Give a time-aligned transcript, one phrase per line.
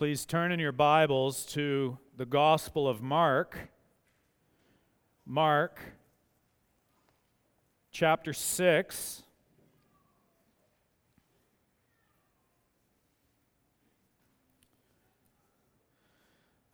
[0.00, 3.68] Please turn in your Bibles to the Gospel of Mark.
[5.26, 5.78] Mark
[7.92, 9.22] chapter 6.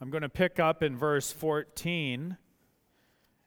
[0.01, 2.37] I'm going to pick up in verse 14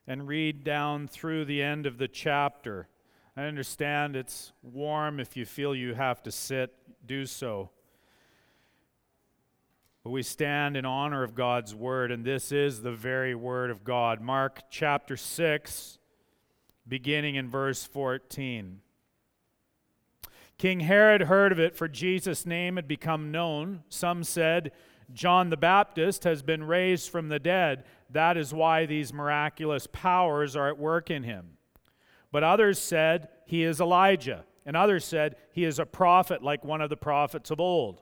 [0.05, 2.89] and read down through the end of the chapter.
[3.37, 5.21] I understand it's warm.
[5.21, 6.75] If you feel you have to sit,
[7.05, 7.69] do so.
[10.03, 13.83] But we stand in honor of God's word, and this is the very word of
[13.83, 14.21] God.
[14.21, 15.97] Mark chapter 6,
[16.87, 18.79] beginning in verse 14.
[20.57, 23.83] King Herod heard of it, for Jesus' name had become known.
[23.89, 24.71] Some said,
[25.11, 27.83] John the Baptist has been raised from the dead.
[28.09, 31.57] That is why these miraculous powers are at work in him.
[32.31, 34.45] But others said, He is Elijah.
[34.65, 38.01] And others said, He is a prophet like one of the prophets of old.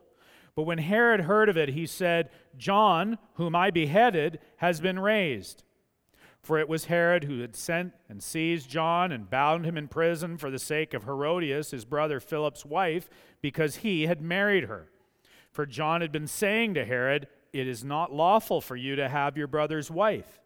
[0.58, 5.62] But when Herod heard of it, he said, John, whom I beheaded, has been raised.
[6.42, 10.36] For it was Herod who had sent and seized John and bound him in prison
[10.36, 13.08] for the sake of Herodias, his brother Philip's wife,
[13.40, 14.90] because he had married her.
[15.52, 19.36] For John had been saying to Herod, It is not lawful for you to have
[19.36, 20.40] your brother's wife.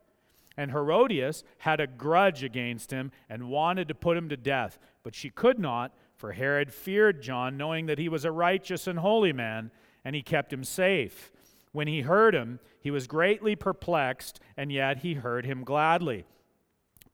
[0.59, 5.15] And Herodias had a grudge against him and wanted to put him to death, but
[5.15, 9.33] she could not, for Herod feared John, knowing that he was a righteous and holy
[9.33, 9.71] man
[10.05, 11.31] and he kept him safe.
[11.73, 16.25] When he heard him, he was greatly perplexed, and yet he heard him gladly.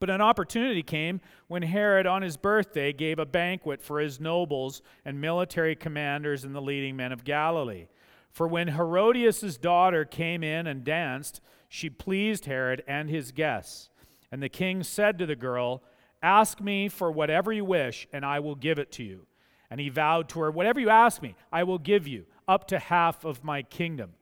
[0.00, 4.80] But an opportunity came when Herod, on his birthday, gave a banquet for his nobles
[5.04, 7.88] and military commanders and the leading men of Galilee.
[8.30, 13.90] For when Herodias' daughter came in and danced, she pleased Herod and his guests.
[14.30, 15.82] And the king said to the girl,
[16.22, 19.26] Ask me for whatever you wish, and I will give it to you.
[19.70, 22.78] And he vowed to her, Whatever you ask me, I will give you up to
[22.78, 24.14] half of my kingdom.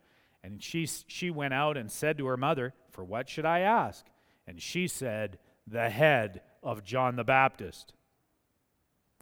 [0.42, 4.04] And she, she went out and said to her mother, For what should I ask?
[4.46, 7.92] And she said, The head of John the Baptist.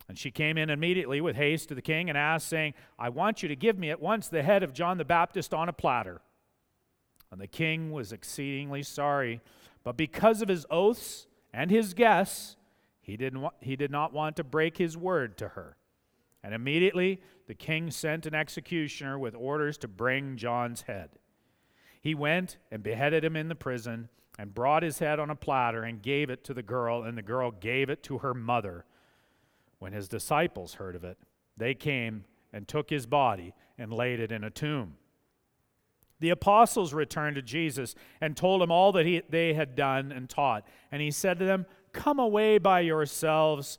[0.08, 3.42] And she came in immediately with haste to the king and asked, saying, I want
[3.42, 6.20] you to give me at once the head of John the Baptist on a platter.
[7.30, 9.40] And the king was exceedingly sorry,
[9.82, 12.56] but because of his oaths and his guests,
[13.00, 15.76] he, didn't wa- he did not want to break his word to her.
[16.44, 21.08] And immediately the king sent an executioner with orders to bring John's head.
[22.02, 25.82] He went and beheaded him in the prison and brought his head on a platter
[25.82, 28.84] and gave it to the girl, and the girl gave it to her mother.
[29.78, 31.16] When his disciples heard of it,
[31.56, 34.96] they came and took his body and laid it in a tomb.
[36.20, 40.28] The apostles returned to Jesus and told him all that he, they had done and
[40.28, 40.66] taught.
[40.92, 43.78] And he said to them, Come away by yourselves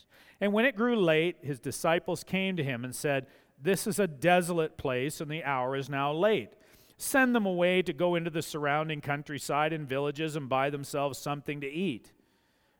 [0.41, 3.27] And when it grew late, his disciples came to him and said,
[3.61, 6.49] This is a desolate place, and the hour is now late.
[6.97, 11.61] Send them away to go into the surrounding countryside and villages and buy themselves something
[11.61, 12.11] to eat.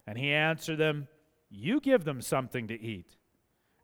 [0.07, 1.07] And he answered them,
[1.51, 3.15] You give them something to eat.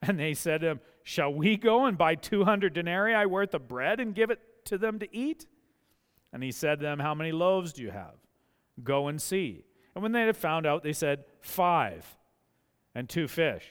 [0.02, 4.00] And they said to him, Shall we go and buy 200 denarii worth of bread
[4.00, 5.48] and give it to them to eat?
[6.34, 8.16] And he said to them, How many loaves do you have?
[8.84, 9.64] Go and see.
[9.96, 12.18] And when they had found out, they said, Five
[12.98, 13.64] and two fish.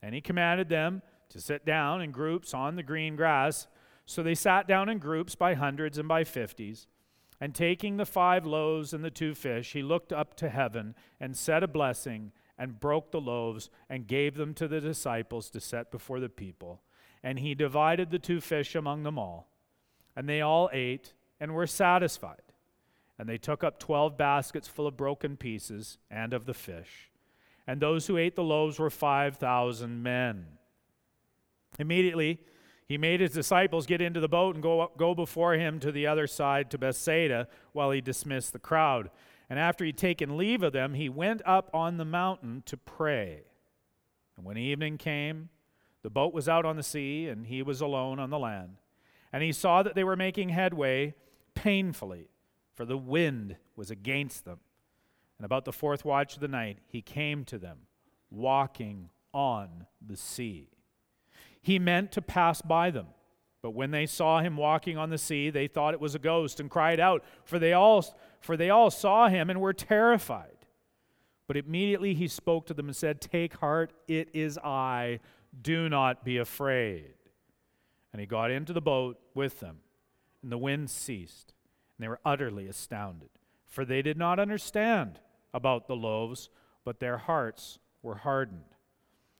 [0.00, 3.66] And he commanded them to sit down in groups on the green grass.
[4.06, 6.86] So they sat down in groups by hundreds and by fifties.
[7.40, 11.36] And taking the five loaves and the two fish, he looked up to heaven and
[11.36, 15.90] said a blessing and broke the loaves and gave them to the disciples to set
[15.90, 16.82] before the people.
[17.24, 19.50] And he divided the two fish among them all.
[20.14, 22.52] And they all ate and were satisfied.
[23.18, 27.09] And they took up twelve baskets full of broken pieces and of the fish
[27.70, 30.44] and those who ate the loaves were 5,000 men.
[31.78, 32.40] Immediately,
[32.88, 36.04] he made his disciples get into the boat and go, go before him to the
[36.04, 39.08] other side to Bethsaida while he dismissed the crowd.
[39.48, 43.44] And after he'd taken leave of them, he went up on the mountain to pray.
[44.36, 45.50] And when evening came,
[46.02, 48.78] the boat was out on the sea, and he was alone on the land.
[49.32, 51.14] And he saw that they were making headway
[51.54, 52.30] painfully,
[52.74, 54.58] for the wind was against them.
[55.40, 57.78] And about the fourth watch of the night, he came to them,
[58.30, 60.68] walking on the sea.
[61.62, 63.06] He meant to pass by them,
[63.62, 66.60] But when they saw him walking on the sea, they thought it was a ghost
[66.60, 68.04] and cried out, for they all,
[68.38, 70.66] for they all saw him and were terrified.
[71.46, 75.20] But immediately he spoke to them and said, Take heart, it is I.
[75.62, 77.14] Do not be afraid.
[78.12, 79.78] And he got into the boat with them,
[80.42, 81.54] and the wind ceased,
[81.96, 83.30] and they were utterly astounded,
[83.66, 85.18] for they did not understand
[85.52, 86.50] about the loaves,
[86.84, 88.64] but their hearts were hardened.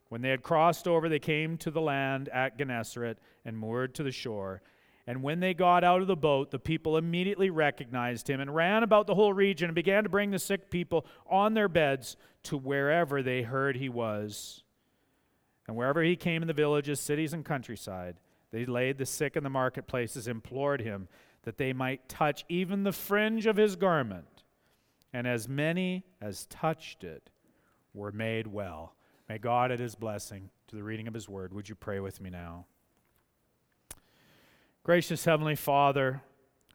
[0.08, 4.02] When they had crossed over, they came to the land at Gennesaret and moored to
[4.02, 4.60] the shore.
[5.06, 8.82] And when they got out of the boat, the people immediately recognized him and ran
[8.82, 12.56] about the whole region and began to bring the sick people on their beds to
[12.56, 14.62] wherever they heard he was.
[15.66, 18.16] And wherever he came in the villages, cities, and countryside,
[18.50, 21.08] they laid the sick in the marketplaces, implored him
[21.44, 24.26] that they might touch even the fringe of his garment.
[25.12, 27.30] And as many as touched it
[27.94, 28.94] were made well.
[29.28, 31.52] May God add his blessing to the reading of his word.
[31.52, 32.66] Would you pray with me now?
[34.82, 36.22] Gracious Heavenly Father,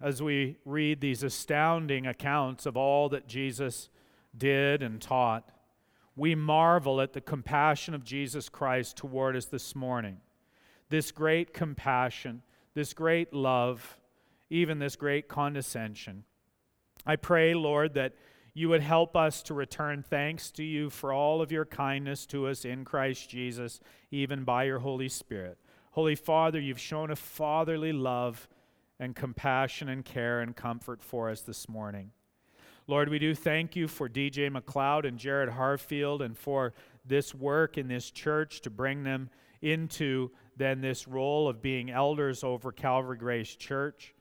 [0.01, 3.89] as we read these astounding accounts of all that Jesus
[4.37, 5.49] did and taught,
[6.15, 10.17] we marvel at the compassion of Jesus Christ toward us this morning.
[10.89, 12.41] This great compassion,
[12.73, 13.97] this great love,
[14.49, 16.23] even this great condescension.
[17.05, 18.13] I pray, Lord, that
[18.53, 22.47] you would help us to return thanks to you for all of your kindness to
[22.47, 23.79] us in Christ Jesus,
[24.11, 25.57] even by your Holy Spirit.
[25.91, 28.47] Holy Father, you've shown a fatherly love
[28.99, 32.11] and compassion and care and comfort for us this morning.
[32.87, 36.73] Lord, we do thank you for DJ McLeod and Jared Harfield and for
[37.05, 39.29] this work in this church to bring them
[39.61, 44.13] into then this role of being elders over Calvary Grace Church.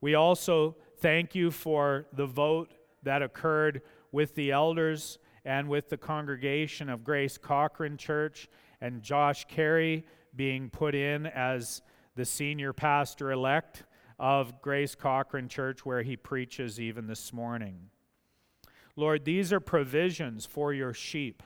[0.00, 2.72] We also thank you for the vote
[3.02, 3.82] that occurred
[4.12, 8.48] with the elders and with the congregation of Grace Cochrane Church
[8.80, 10.06] and Josh Carey
[10.36, 11.82] being put in as
[12.14, 13.82] the senior pastor elect
[14.20, 17.90] of Grace Cochrane Church, where he preaches even this morning.
[18.94, 21.42] Lord, these are provisions for your sheep.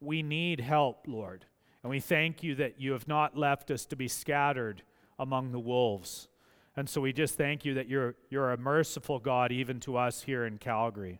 [0.00, 1.44] We need help, Lord.
[1.82, 4.82] And we thank you that you have not left us to be scattered
[5.18, 6.28] among the wolves.
[6.78, 10.22] And so we just thank you that you're, you're a merciful God even to us
[10.22, 11.18] here in Calgary.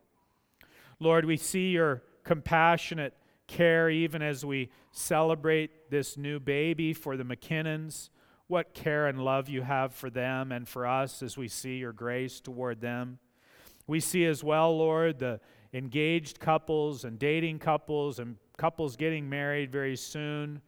[1.00, 3.12] Lord, we see your compassionate
[3.48, 8.10] care even as we celebrate this new baby for the McKinnons.
[8.46, 11.92] What care and love you have for them and for us as we see your
[11.92, 13.18] grace toward them.
[13.88, 15.40] We see as well, Lord, the
[15.72, 20.62] engaged couples and dating couples and couples getting married very soon.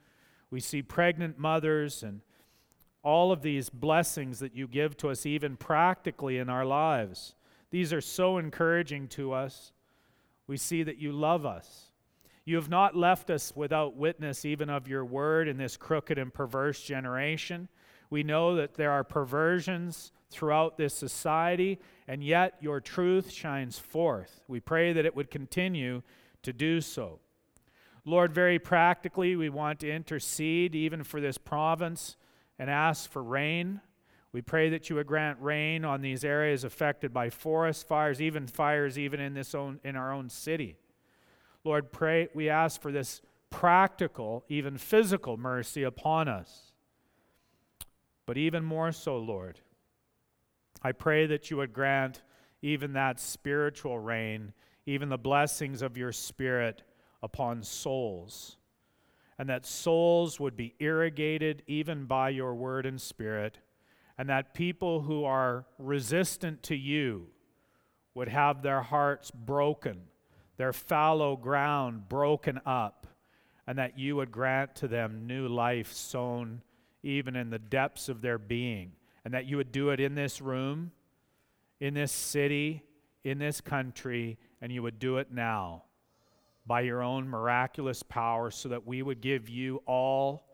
[0.51, 2.23] We see pregnant mothers and
[3.03, 7.35] all of these blessings that you give to us, even practically in our lives.
[7.71, 9.73] These are so encouraging to us.
[10.47, 11.93] We see that you love us.
[12.45, 16.35] You have not left us without witness, even of your word in this crooked and
[16.35, 17.69] perverse generation.
[18.11, 24.43] We know that there are perversions throughout this society, and yet your truth shines forth.
[24.49, 26.03] We pray that it would continue
[26.43, 27.21] to do so.
[28.05, 32.17] Lord, very practically, we want to intercede even for this province
[32.61, 33.81] and ask for rain.
[34.33, 38.47] We pray that you would grant rain on these areas affected by forest fires, even
[38.47, 40.77] fires even in this own in our own city.
[41.65, 46.75] Lord, pray we ask for this practical, even physical mercy upon us.
[48.27, 49.61] But even more so, Lord,
[50.83, 52.23] I pray that you would grant
[52.63, 54.53] even that spiritual rain,
[54.85, 56.83] even the blessings of your spirit
[57.23, 58.59] upon souls
[59.41, 63.59] and that souls would be irrigated even by your word and spirit,
[64.19, 67.27] and that people who are resistant to you
[68.13, 70.03] would have their hearts broken,
[70.59, 73.07] their fallow ground broken up,
[73.67, 76.61] and that you would grant to them new life sown
[77.03, 78.93] even in the depths of their being,
[79.25, 80.93] and that you would do it in this room,
[81.81, 82.83] in this city,
[83.25, 85.85] in this country, and you would do it now
[86.67, 90.47] by your own miraculous power so that we would give you all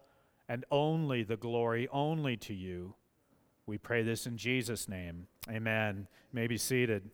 [0.49, 2.95] and only the glory, only to you.
[3.67, 5.27] We pray this in Jesus' name.
[5.51, 6.07] Amen.
[6.33, 7.11] You may be seated.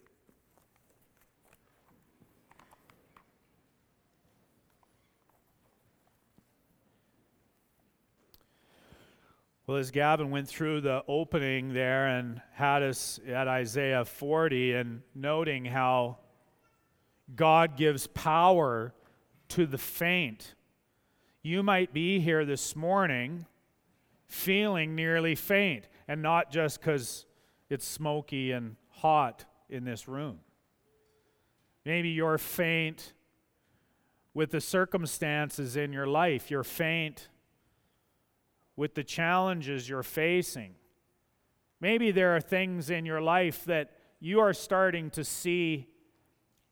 [9.67, 15.03] Well, as Gavin went through the opening there and had us at Isaiah 40 and
[15.15, 16.19] noting how
[17.35, 18.95] God gives power
[19.49, 20.55] to the faint.
[21.43, 23.47] You might be here this morning
[24.27, 27.27] feeling nearly faint, and not just because
[27.69, 30.39] it's smoky and hot in this room.
[31.85, 33.13] Maybe you're faint
[34.33, 37.29] with the circumstances in your life, you're faint
[38.77, 40.75] with the challenges you're facing,
[41.83, 45.89] Maybe there are things in your life that you are starting to see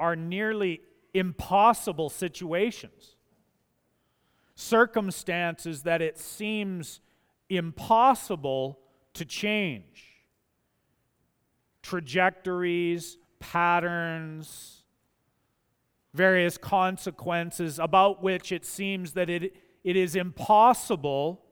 [0.01, 0.81] are nearly
[1.15, 3.17] impossible situations.
[4.55, 7.01] Circumstances that it seems
[7.49, 8.79] impossible
[9.15, 10.07] to change.
[11.83, 14.83] Trajectories, patterns,
[16.13, 19.55] various consequences about which it seems that it,
[19.85, 21.43] it is impossible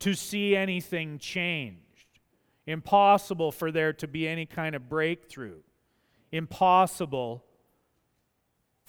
[0.00, 1.80] to see anything changed,
[2.66, 5.58] Impossible for there to be any kind of breakthrough.
[6.30, 7.44] Impossible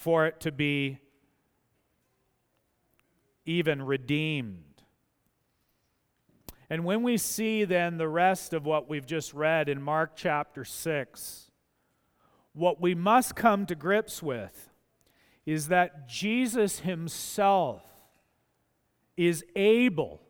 [0.02, 0.98] for it to be
[3.46, 4.82] even redeemed.
[6.68, 10.64] And when we see then the rest of what we've just read in Mark chapter
[10.64, 11.52] 6,
[12.52, 14.70] what we must come to grips with
[15.46, 17.84] is that Jesus himself
[19.16, 20.20] is able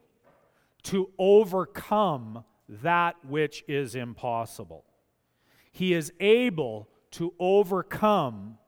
[0.83, 4.85] to overcome that which is impossible.
[5.71, 8.59] He is able to overcome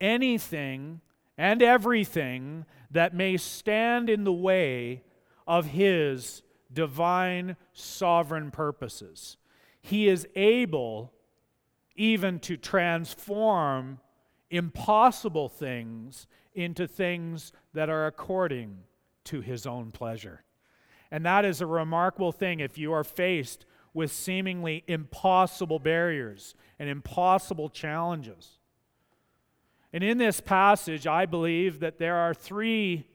[0.00, 1.00] anything
[1.36, 5.02] and everything that may stand in the way
[5.46, 9.36] of His divine sovereign purposes.
[9.80, 11.12] He is able
[11.96, 14.00] even to transform
[14.50, 18.78] impossible things into things that are according
[19.24, 20.44] to His own pleasure.
[21.10, 26.88] And that is a remarkable thing if you are faced with seemingly impossible barriers and
[26.88, 28.53] impossible challenges.
[29.94, 33.06] And in this passage, I believe that there are three,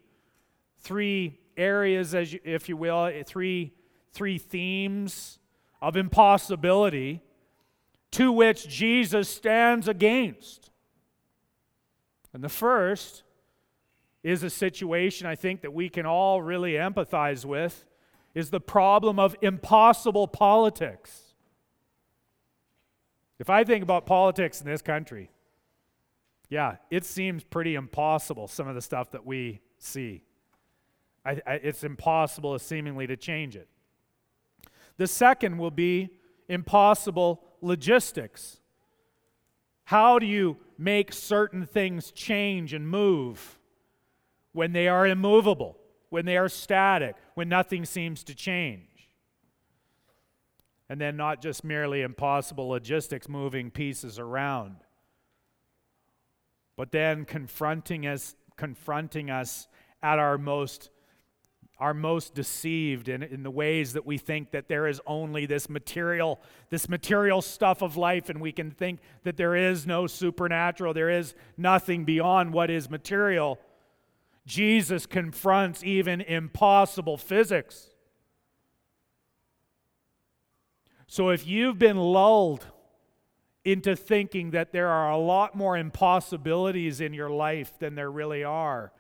[0.79, 3.73] three areas, as you, if you will, three,
[4.13, 5.39] three themes
[5.81, 7.21] of impossibility
[8.11, 10.71] to which Jesus stands against.
[12.33, 13.23] And the first
[14.23, 17.85] is a situation I think that we can all really empathize with
[18.33, 21.33] is the problem of impossible politics.
[23.37, 25.29] If I think about politics in this country,
[26.49, 30.23] yeah, it seems pretty impossible, some of the stuff that we see.
[31.25, 33.67] I, I, it's impossible seemingly to change it.
[34.97, 36.09] The second will be
[36.47, 38.59] impossible logistics.
[39.85, 43.59] How do you make certain things change and move
[44.51, 45.79] when they are immovable?
[46.09, 48.83] when they are static, when nothing seems to change.
[50.89, 54.77] And then not just merely impossible logistics moving pieces around,
[56.79, 59.67] but then confronting us, confronting us
[60.01, 60.91] at our most
[61.77, 65.69] are most deceived in, in the ways that we think that there is only this
[65.69, 70.93] material this material stuff of life and we can think that there is no supernatural
[70.93, 73.59] there is nothing beyond what is material
[74.45, 77.89] Jesus confronts even impossible physics.
[81.07, 82.65] So if you've been lulled
[83.65, 88.43] into thinking that there are a lot more impossibilities in your life than there really
[88.43, 88.91] are,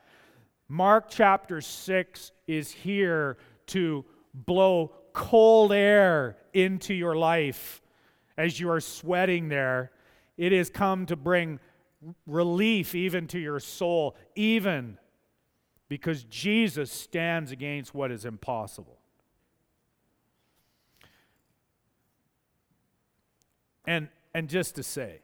[0.71, 7.81] Mark chapter 6 is here to blow cold air into your life
[8.37, 9.91] as you are sweating there.
[10.37, 11.59] It has come to bring
[12.27, 14.99] relief even to your soul, even
[15.89, 18.99] because Jesus stands against what is impossible.
[23.87, 25.21] And, and just to say,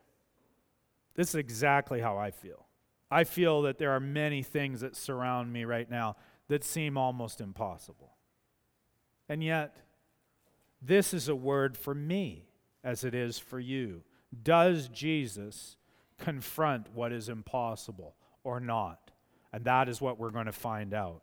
[1.15, 2.65] this is exactly how I feel.
[3.09, 6.15] I feel that there are many things that surround me right now
[6.47, 8.15] that seem almost impossible.
[9.29, 9.77] And yet,
[10.81, 12.49] this is a word for me
[12.83, 14.03] as it is for you.
[14.43, 15.77] Does Jesus
[16.17, 19.11] confront what is impossible or not?
[19.53, 21.21] And that is what we're going to find out.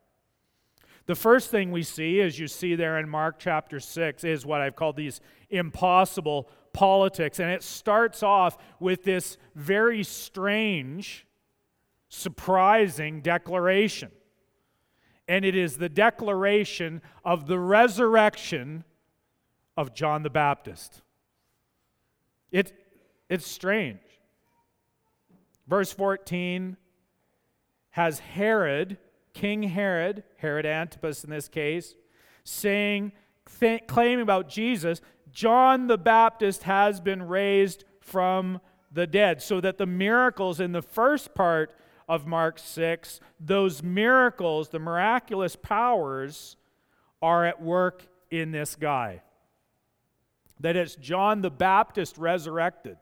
[1.07, 4.61] The first thing we see, as you see there in Mark chapter 6, is what
[4.61, 5.21] I've called these
[5.51, 7.39] impossible politics.
[7.39, 11.27] And it starts off with this very strange,
[12.09, 14.11] surprising declaration.
[15.29, 18.85] And it is the declaration of the resurrection
[19.77, 21.03] of John the Baptist.
[22.51, 22.73] It,
[23.29, 24.01] it's strange.
[25.67, 26.77] Verse 14
[27.91, 28.99] has Herod,
[29.33, 31.95] King Herod, Herod Antipas in this case,
[32.45, 33.13] saying,
[33.61, 35.01] th- claiming about Jesus,
[35.33, 38.61] John the Baptist has been raised from
[38.93, 39.43] the dead.
[39.43, 41.75] So that the miracles in the first part
[42.09, 46.57] of Mark 6, those miracles, the miraculous powers,
[47.21, 49.23] are at work in this guy.
[50.61, 52.99] That it's John the Baptist resurrected.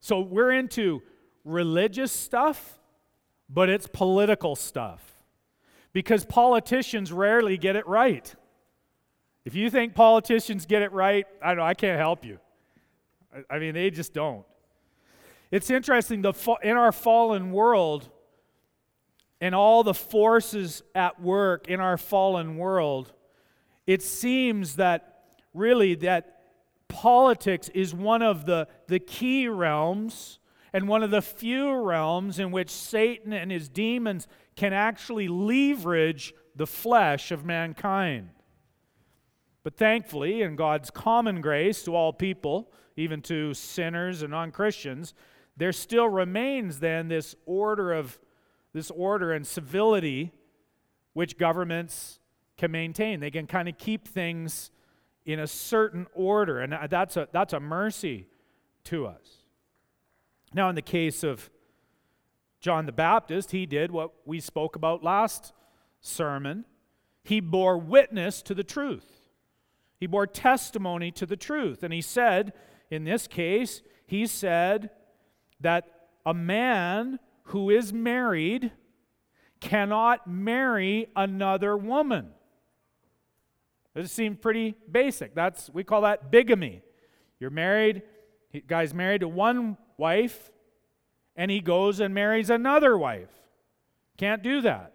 [0.00, 1.02] So we're into
[1.44, 2.80] religious stuff
[3.52, 5.02] but it's political stuff.
[5.92, 8.32] Because politicians rarely get it right.
[9.44, 12.38] If you think politicians get it right, I know, I can't help you.
[13.34, 14.44] I, I mean, they just don't.
[15.50, 16.32] It's interesting, the,
[16.62, 18.08] in our fallen world,
[19.40, 23.12] and all the forces at work in our fallen world,
[23.86, 26.42] it seems that really that
[26.88, 30.38] politics is one of the, the key realms
[30.72, 36.34] and one of the few realms in which Satan and his demons can actually leverage
[36.54, 38.30] the flesh of mankind.
[39.62, 45.14] But thankfully, in God's common grace to all people, even to sinners and non Christians,
[45.56, 48.18] there still remains then this order of
[48.72, 50.32] this order and civility
[51.12, 52.20] which governments
[52.56, 53.20] can maintain.
[53.20, 54.70] They can kind of keep things
[55.26, 58.26] in a certain order, and that's a, that's a mercy
[58.84, 59.44] to us.
[60.54, 61.50] Now, in the case of
[62.60, 65.52] John the Baptist, he did what we spoke about last
[66.00, 66.64] sermon.
[67.22, 69.19] He bore witness to the truth.
[70.00, 71.82] He bore testimony to the truth.
[71.82, 72.54] And he said,
[72.90, 74.90] in this case, he said
[75.60, 75.84] that
[76.26, 78.72] a man who is married
[79.60, 82.30] cannot marry another woman.
[83.94, 85.34] This seems pretty basic.
[85.34, 86.82] That's we call that bigamy.
[87.38, 88.02] You're married,
[88.66, 90.50] guy's married to one wife,
[91.36, 93.30] and he goes and marries another wife.
[94.16, 94.94] Can't do that.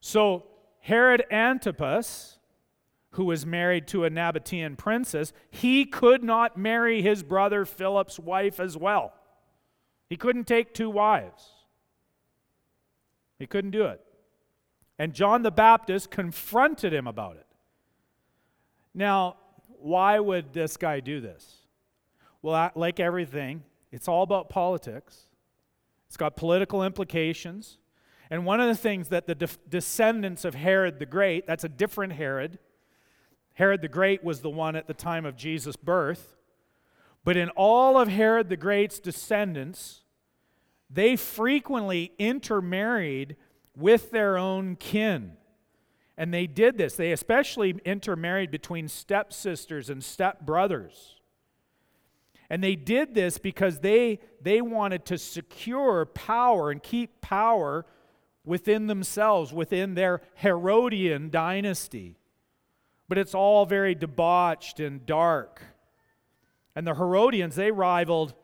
[0.00, 0.46] So
[0.80, 2.35] Herod Antipas,
[3.16, 8.60] who was married to a Nabatean princess, he could not marry his brother Philip's wife
[8.60, 9.14] as well.
[10.10, 11.48] He couldn't take two wives.
[13.38, 14.02] He couldn't do it.
[14.98, 17.46] And John the Baptist confronted him about it.
[18.94, 19.36] Now,
[19.80, 21.56] why would this guy do this?
[22.42, 25.22] Well, like everything, it's all about politics.
[26.06, 27.78] It's got political implications.
[28.28, 31.68] And one of the things that the de- descendants of Herod the Great, that's a
[31.68, 32.58] different Herod.
[33.56, 36.36] Herod the Great was the one at the time of Jesus' birth.
[37.24, 40.02] But in all of Herod the Great's descendants,
[40.90, 43.36] they frequently intermarried
[43.74, 45.32] with their own kin.
[46.18, 46.96] And they did this.
[46.96, 51.14] They especially intermarried between stepsisters and stepbrothers.
[52.50, 57.86] And they did this because they, they wanted to secure power and keep power
[58.44, 62.16] within themselves, within their Herodian dynasty.
[63.08, 65.62] But it's all very debauched and dark.
[66.74, 68.34] And the Herodians, they rivaled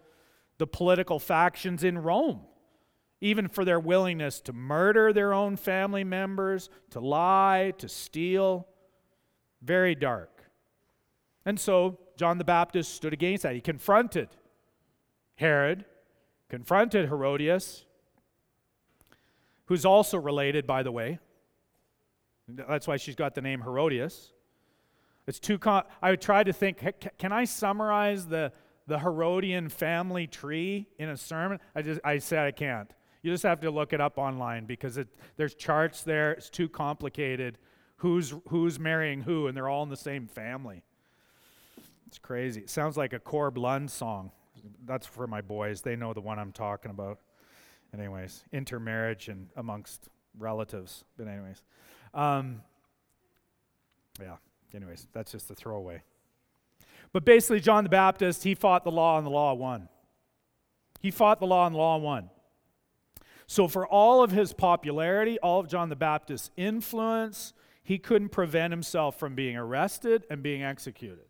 [0.59, 2.43] the political factions in Rome,
[3.21, 8.69] even for their willingness to murder their own family members, to lie, to steal.
[9.61, 10.45] Very dark.
[11.45, 13.55] And so John the Baptist stood against that.
[13.55, 14.29] He confronted
[15.37, 15.85] Herod,
[16.49, 17.85] confronted Herodias,
[19.67, 21.19] who's also related, by the way.
[22.47, 24.33] That's why she's got the name Herodias.
[25.27, 25.59] It's too.
[25.59, 26.85] Con- I tried to think.
[27.19, 28.53] Can I summarize the
[28.87, 31.61] the Herodian family tree in a sermon?
[31.75, 32.93] I just I said I can't.
[33.23, 36.33] You just have to look it up online because it, there's charts there.
[36.33, 37.59] It's too complicated.
[37.97, 40.83] Who's who's marrying who, and they're all in the same family.
[42.09, 42.63] It's crazy.
[42.63, 44.33] It sounds like a Corb Lund song.
[44.85, 45.83] That's for my boys.
[45.83, 47.21] They know the one I'm talking about.
[47.95, 50.09] Anyways, intermarriage and amongst
[50.39, 51.05] relatives.
[51.17, 51.63] But anyways,
[52.13, 52.61] um,
[54.21, 54.37] yeah.
[54.75, 56.03] Anyways, that's just a throwaway.
[57.13, 59.89] But basically, John the Baptist, he fought the law and the law won.
[61.01, 62.31] He fought the law and the law won.
[63.47, 68.73] So, for all of his popularity, all of John the Baptist's influence, he couldn't prevent
[68.73, 71.27] himself from being arrested and being executed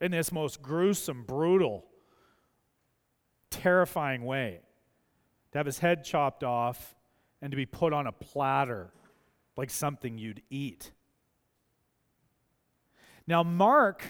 [0.00, 1.84] in this most gruesome, brutal,
[3.50, 4.60] terrifying way.
[5.52, 6.94] To have his head chopped off
[7.42, 8.90] and to be put on a platter
[9.56, 10.92] like something you'd eat.
[13.26, 14.04] Now, Mark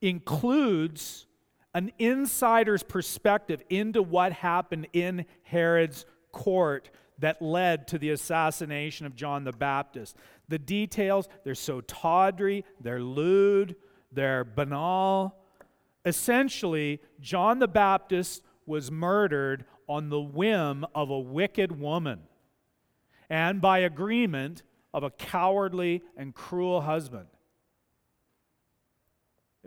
[0.00, 1.26] includes
[1.74, 9.16] an insider's perspective into what happened in Herod's court that led to the assassination of
[9.16, 10.16] John the Baptist.
[10.48, 13.76] The details, they're so tawdry, they're lewd,
[14.12, 15.36] they're banal.
[16.04, 22.20] Essentially, John the Baptist was murdered on the whim of a wicked woman
[23.28, 24.62] and by agreement
[24.94, 27.26] of a cowardly and cruel husband.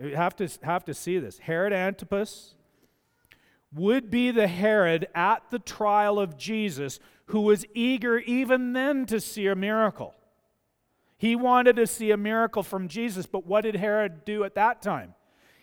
[0.02, 1.38] You have to, have to see this.
[1.38, 2.54] Herod Antipas
[3.74, 9.20] would be the Herod at the trial of Jesus who was eager even then to
[9.20, 10.14] see a miracle.
[11.16, 14.82] He wanted to see a miracle from Jesus, but what did Herod do at that
[14.82, 15.14] time?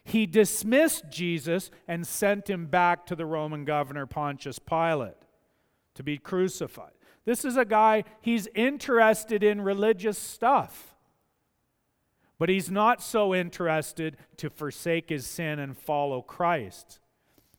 [0.04, 5.18] He dismissed Jesus and sent him back to the Roman governor Pontius Pilate
[5.96, 6.94] to be crucified.
[7.26, 10.89] This is a guy, he's interested in religious stuff.
[12.40, 17.00] But he's not so interested to forsake his sin and follow Christ.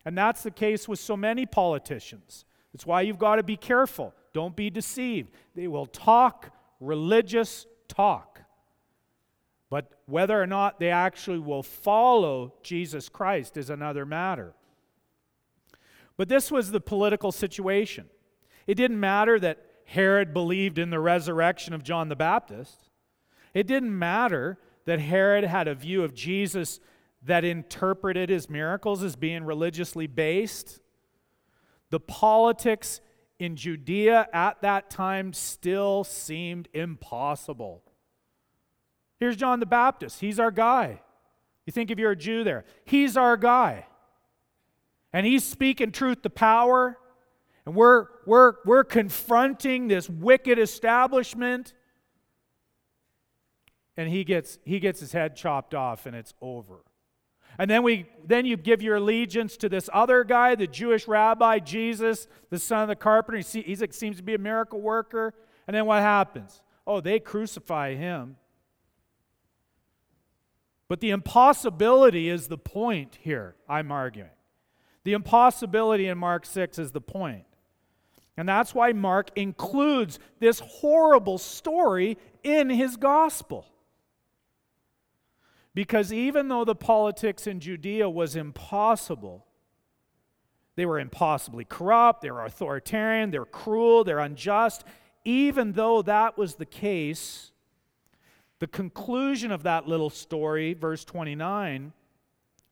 [0.04, 2.46] And that's the case with so many politicians.
[2.72, 4.14] That's why you've got to be careful.
[4.32, 5.30] Don't be deceived.
[5.54, 8.40] They will talk religious talk.
[9.68, 14.54] But whether or not they actually will follow Jesus Christ is another matter.
[16.16, 18.06] But this was the political situation.
[18.66, 22.88] It didn't matter that Herod believed in the resurrection of John the Baptist.
[23.54, 26.80] It didn't matter that Herod had a view of Jesus
[27.22, 30.80] that interpreted his miracles as being religiously based.
[31.90, 33.00] The politics
[33.38, 37.82] in Judea at that time still seemed impossible.
[39.18, 40.20] Here's John the Baptist.
[40.20, 41.00] He's our guy.
[41.66, 43.86] You think if you're a Jew there, he's our guy.
[45.12, 46.96] And he's speaking truth to power.
[47.66, 51.74] And we're, we're, we're confronting this wicked establishment.
[54.00, 56.78] And he gets, he gets his head chopped off, and it's over.
[57.58, 61.58] And then, we, then you give your allegiance to this other guy, the Jewish rabbi,
[61.58, 63.46] Jesus, the son of the carpenter.
[63.46, 65.34] He, he seems to be a miracle worker.
[65.66, 66.62] And then what happens?
[66.86, 68.36] Oh, they crucify him.
[70.88, 74.30] But the impossibility is the point here, I'm arguing.
[75.04, 77.02] The impossibility in Mark 6 is the.
[78.38, 83.66] And that's why Mark includes this horrible story in his gospel.
[85.74, 89.46] Because even though the politics in Judea was impossible,
[90.76, 94.84] they were impossibly corrupt, they were authoritarian, they're cruel, they're unjust.
[95.24, 97.52] Even though that was the case,
[98.58, 101.92] the conclusion of that little story, verse 29,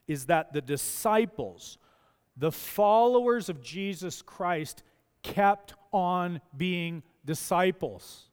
[0.07, 1.79] is that the disciples,
[2.37, 4.83] the followers of Jesus Christ,
[5.23, 8.29] kept on being disciples.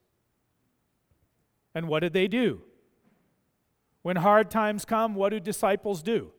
[1.73, 2.61] And what did they do?
[4.05, 6.31] When hard times come, what do disciples do?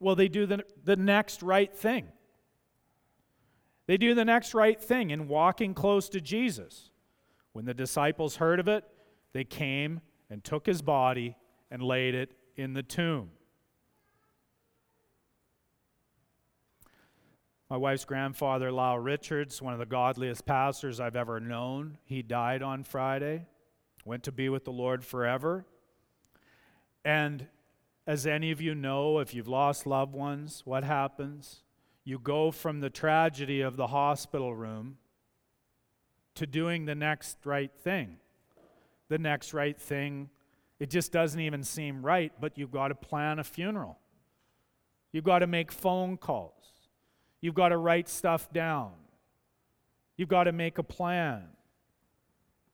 [0.00, 2.06] Well, they do the, the next right thing.
[3.86, 6.88] They do the next right thing in walking close to Jesus.
[7.52, 8.82] When the disciples heard of it,
[9.34, 10.00] they came
[10.30, 11.36] and took his body
[11.70, 13.28] and laid it in the tomb.
[17.68, 22.62] My wife's grandfather, Lyle Richards, one of the godliest pastors I've ever known, he died
[22.62, 23.48] on Friday,
[24.06, 25.66] went to be with the Lord forever.
[27.04, 27.46] And
[28.06, 31.62] as any of you know, if you've lost loved ones, what happens?
[32.04, 34.98] You go from the tragedy of the hospital room
[36.34, 38.16] to doing the next right thing.
[39.08, 40.30] The next right thing,
[40.78, 43.98] it just doesn't even seem right, but you've got to plan a funeral.
[45.12, 46.52] You've got to make phone calls.
[47.40, 48.92] You've got to write stuff down.
[50.16, 51.44] You've got to make a plan.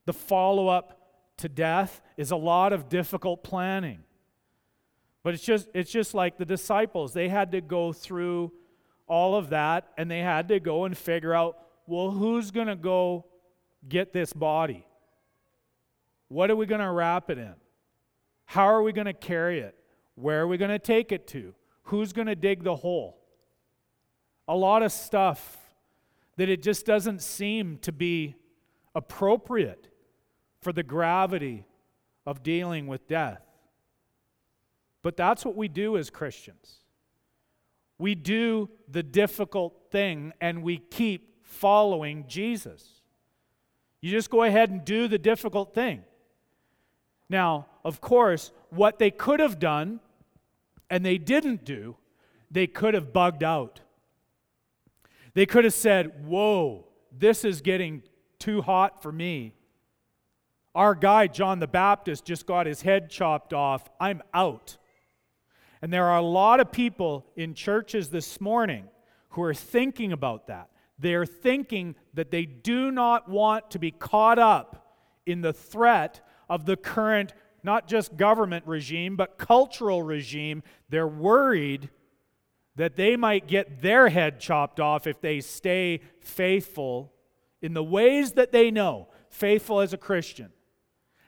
[0.05, 0.97] The follow up
[1.37, 4.03] to death is a lot of difficult planning.
[5.23, 7.13] But it's just, it's just like the disciples.
[7.13, 8.51] They had to go through
[9.07, 11.57] all of that and they had to go and figure out
[11.87, 13.25] well, who's going to go
[13.87, 14.85] get this body?
[16.29, 17.53] What are we going to wrap it in?
[18.45, 19.75] How are we going to carry it?
[20.15, 21.53] Where are we going to take it to?
[21.83, 23.17] Who's going to dig the hole?
[24.47, 25.57] A lot of stuff
[26.37, 28.35] that it just doesn't seem to be
[28.95, 29.89] appropriate
[30.61, 31.65] for the gravity
[32.25, 33.41] of dealing with death.
[35.03, 36.77] But that's what we do as Christians.
[37.97, 43.01] We do the difficult thing and we keep following Jesus.
[44.01, 46.03] You just go ahead and do the difficult thing.
[47.29, 49.99] Now, of course, what they could have done
[50.89, 51.95] and they didn't do,
[52.49, 53.81] they could have bugged out.
[55.33, 56.85] They could have said, Whoa,
[57.17, 58.03] this is getting
[58.39, 59.53] too hot for me.
[60.73, 63.89] Our guy, John the Baptist, just got his head chopped off.
[63.99, 64.77] I'm out.
[65.81, 68.85] And there are a lot of people in churches this morning
[69.29, 70.69] who are thinking about that.
[70.99, 76.65] They're thinking that they do not want to be caught up in the threat of
[76.65, 80.61] the current, not just government regime, but cultural regime.
[80.89, 81.89] They're worried
[82.75, 87.11] that they might get their head chopped off if they stay faithful
[87.61, 90.51] in the ways that they know, faithful as a Christian.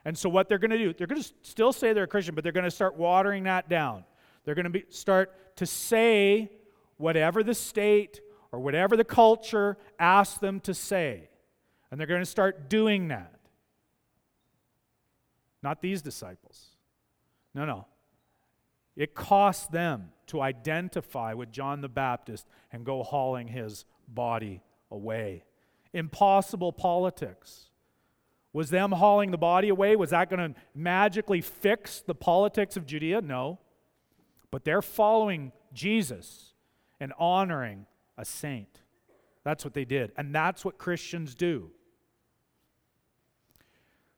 [0.06, 2.36] And so, what they're going to do, they're going to still say they're a Christian,
[2.36, 4.04] but they're going to start watering that down.
[4.44, 6.52] They're going to start to say
[6.98, 11.30] whatever the state or whatever the culture asks them to say.
[11.90, 13.40] And they're going to start doing that.
[15.62, 16.76] Not these disciples.
[17.56, 17.88] No, no.
[18.96, 25.44] It cost them to identify with John the Baptist and go hauling his body away.
[25.94, 27.70] Impossible politics.
[28.52, 32.86] Was them hauling the body away, was that going to magically fix the politics of
[32.86, 33.22] Judea?
[33.22, 33.60] No.
[34.54, 36.54] But they're following Jesus
[37.00, 37.88] and honoring
[38.20, 38.82] a saint.
[39.44, 40.12] That's what they did.
[40.16, 41.72] And that's what Christians do.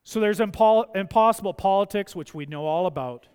[0.04, 3.30] So there's impo- impossible politics, which we know all about.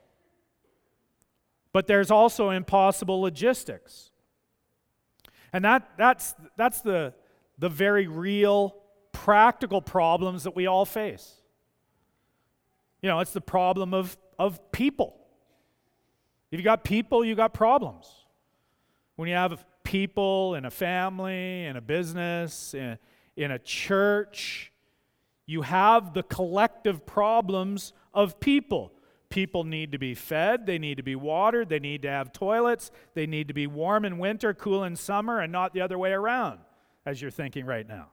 [1.72, 4.10] But there's also impossible logistics.
[5.54, 7.14] And that, that's, that's the,
[7.58, 8.76] the very real,
[9.12, 11.32] practical problems that we all face.
[13.00, 15.16] You know, it's the problem of, of people.
[16.50, 18.06] If you got people, you got problems.
[19.16, 22.98] When you have people in a family, in a business, in,
[23.36, 24.72] in a church,
[25.46, 28.92] you have the collective problems of people.
[29.28, 32.90] People need to be fed, they need to be watered, they need to have toilets,
[33.14, 36.10] they need to be warm in winter, cool in summer, and not the other way
[36.10, 36.58] around,
[37.06, 38.08] as you're thinking right now.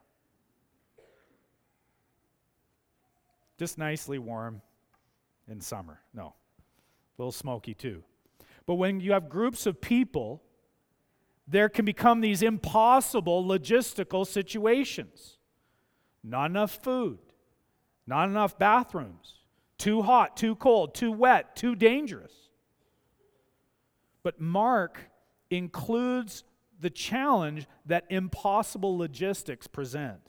[3.58, 4.62] Just nicely warm
[5.50, 6.00] in summer.
[6.13, 8.04] No, a little smoky too.
[8.67, 10.43] But when you have groups of people,
[11.47, 15.38] there can become these impossible logistical situations.
[16.23, 17.19] Not enough food,
[18.06, 19.36] not enough bathrooms.
[19.77, 22.34] Too hot, too cold, too wet, too dangerous.
[24.23, 24.99] But Mark
[25.49, 26.43] includes
[26.80, 30.19] the challenge that impossible logistics present.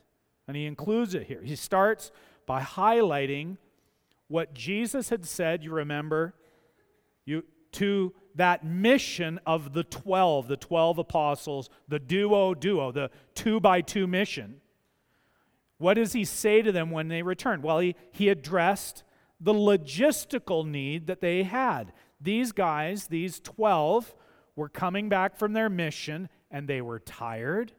[0.46, 1.42] And he includes it here.
[1.42, 2.12] He starts
[2.46, 3.56] by highlighting
[4.28, 6.34] what Jesus had said, you remember,
[7.24, 13.60] you, to that mission of the 12, the 12 apostles, the duo duo, the two
[13.60, 14.60] by two mission.
[15.78, 17.62] What does he say to them when they return?
[17.62, 19.02] Well, he, he addressed
[19.40, 21.92] the logistical need that they had.
[22.20, 24.14] These guys, these 12,
[24.54, 27.72] were coming back from their mission and they were tired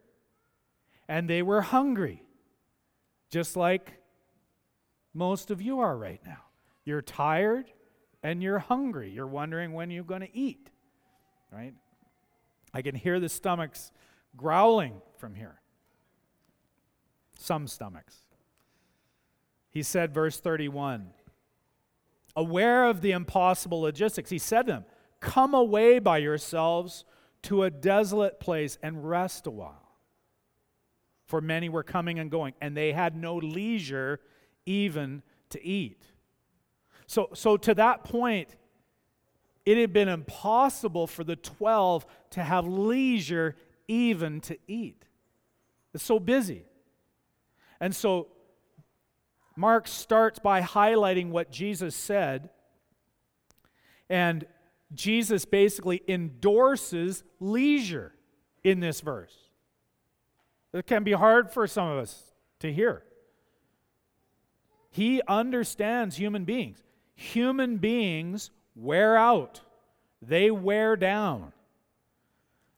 [1.07, 2.23] and they were hungry,
[3.29, 3.93] just like
[5.13, 6.43] most of you are right now.
[6.83, 7.71] You're tired
[8.23, 9.11] and you're hungry.
[9.11, 10.69] You're wondering when you're going to eat,
[11.51, 11.73] right?
[12.73, 13.91] I can hear the stomachs
[14.35, 15.59] growling from here
[17.39, 18.17] some stomachs.
[19.71, 21.11] He said, verse 31,
[22.35, 24.85] aware of the impossible logistics, he said to them,
[25.19, 27.05] Come away by yourselves
[27.43, 29.97] to a desolate place and rest a while.
[31.25, 34.19] For many were coming and going, and they had no leisure
[34.65, 36.03] even to eat.
[37.09, 38.55] So, so to that point,
[39.65, 43.55] it had been impossible for the 12 to have leisure
[43.87, 45.05] even to eat.
[45.91, 46.65] It's so busy.
[47.79, 48.27] And so
[49.55, 52.51] Mark starts by highlighting what Jesus said.
[54.07, 54.45] And
[54.93, 58.13] Jesus basically endorses leisure
[58.63, 59.35] in this verse.
[60.73, 63.01] It can be hard for some of us to hear.
[64.91, 66.83] He understands human beings.
[67.19, 69.59] Human beings wear out,
[70.21, 71.51] they wear down.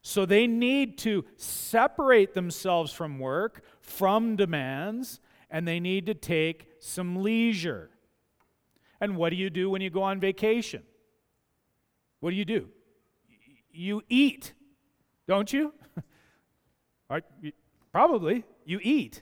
[0.02, 5.20] So they need to separate themselves from work, from demands,
[5.52, 7.92] and they need to take some leisure.
[9.00, 10.82] And what do you do when you go on vacation?
[12.20, 12.68] What do you do?
[13.72, 14.54] You eat,
[15.28, 15.72] don't you?
[17.92, 18.44] probably.
[18.66, 19.22] You eat.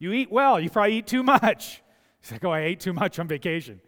[0.00, 0.58] You eat well.
[0.58, 1.80] You probably eat too much.
[2.22, 3.80] It's like, oh, I ate too much on vacation,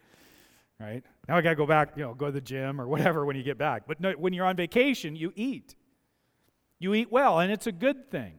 [0.79, 1.03] right?
[1.27, 3.35] Now I got to go back, you know, go to the gym or whatever when
[3.35, 3.83] you get back.
[3.87, 5.75] But no, when you're on vacation, you eat.
[6.79, 8.33] You eat well, and it's a good thing.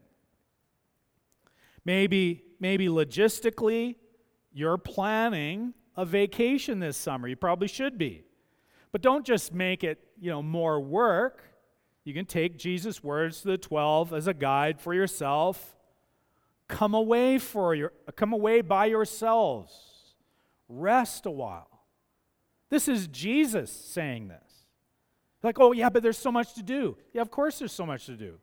[1.84, 3.96] Maybe, maybe logistically,
[4.52, 7.28] you're planning a vacation this summer.
[7.28, 8.24] You probably should be.
[8.92, 11.42] But don't just make it, you know, more work.
[12.04, 15.74] You can take Jesus' words to the 12 as a guide for yourself.
[16.68, 19.72] Come away for your come away by yourselves.
[20.68, 21.73] Rest a while.
[22.70, 24.66] This is Jesus saying this.
[25.42, 26.96] Like, oh yeah, but there's so much to do.
[27.12, 28.38] Yeah, of course there's so much to do.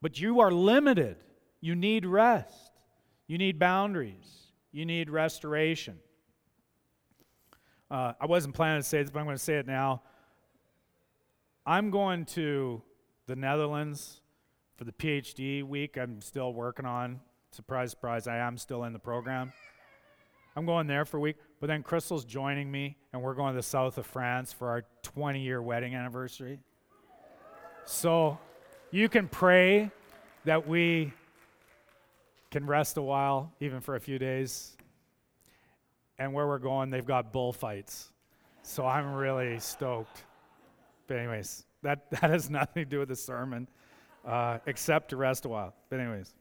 [0.00, 1.16] But you are limited.
[1.60, 2.72] You need rest.
[3.26, 4.52] You need boundaries.
[4.72, 5.98] You need restoration.
[7.90, 10.02] Uh, I wasn't planning to say this, but I'm going to say it now.
[11.66, 12.82] I'm going to
[13.26, 14.20] the Netherlands
[14.76, 17.20] for the PhD week I'm still working on.
[17.50, 19.52] Surprise, surprise, I am still in the program.
[20.56, 23.56] I'm going there for a week, but then Crystal's joining me, and we're going to
[23.56, 26.58] the south of France for our 20 year wedding anniversary.
[27.84, 28.38] So
[28.90, 29.90] you can pray
[30.44, 31.12] that we
[32.50, 34.76] can rest a while, even for a few days.
[36.18, 38.10] And where we're going, they've got bullfights.
[38.62, 40.24] So I'm really stoked.
[41.06, 43.68] But, anyways, that, that has nothing to do with the sermon,
[44.26, 45.74] uh, except to rest a while.
[45.90, 46.34] But, anyways.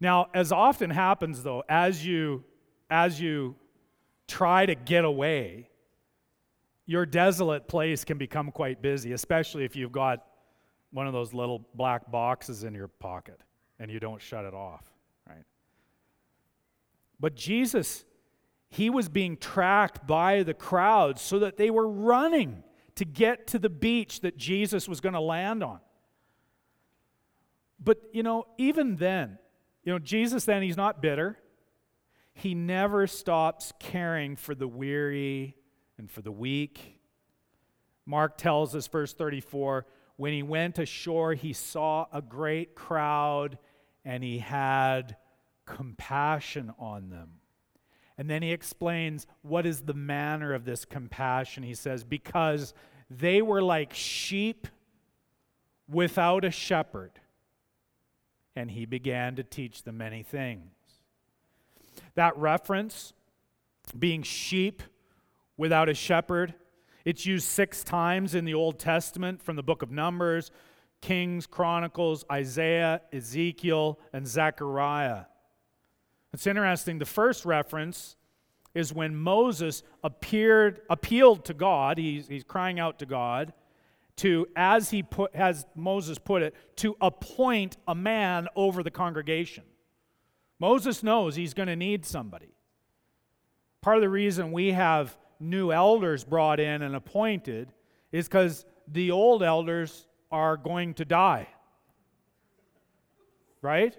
[0.00, 2.44] Now, as often happens though, as you
[2.90, 3.54] as you
[4.26, 5.68] try to get away,
[6.86, 10.24] your desolate place can become quite busy, especially if you've got
[10.90, 13.40] one of those little black boxes in your pocket
[13.78, 14.84] and you don't shut it off,
[15.28, 15.44] right?
[17.20, 18.04] But Jesus,
[18.68, 22.62] he was being tracked by the crowds so that they were running
[22.96, 25.80] to get to the beach that Jesus was going to land on.
[27.82, 29.38] But, you know, even then,
[29.82, 31.38] you know, Jesus then, he's not bitter.
[32.32, 35.56] He never stops caring for the weary
[35.98, 37.00] and for the weak.
[38.06, 43.56] Mark tells us, verse 34 when he went ashore, he saw a great crowd
[44.04, 45.16] and he had
[45.64, 47.40] compassion on them.
[48.18, 51.62] And then he explains what is the manner of this compassion.
[51.62, 52.74] He says, Because
[53.08, 54.66] they were like sheep
[55.88, 57.19] without a shepherd.
[58.56, 60.72] And he began to teach them many things.
[62.14, 63.12] That reference,
[63.98, 64.82] being sheep
[65.56, 66.54] without a shepherd,
[67.04, 70.50] it's used six times in the Old Testament from the book of Numbers,
[71.00, 75.24] Kings, Chronicles, Isaiah, Ezekiel, and Zechariah.
[76.32, 76.98] It's interesting.
[76.98, 78.16] The first reference
[78.74, 81.98] is when Moses appeared, appealed to God.
[81.98, 83.52] He's, he's crying out to God
[84.20, 89.64] to, as he put, as Moses put it, to appoint a man over the congregation.
[90.58, 92.54] Moses knows he's going to need somebody.
[93.80, 97.72] Part of the reason we have new elders brought in and appointed
[98.12, 101.48] is because the old elders are going to die.
[103.62, 103.96] Right?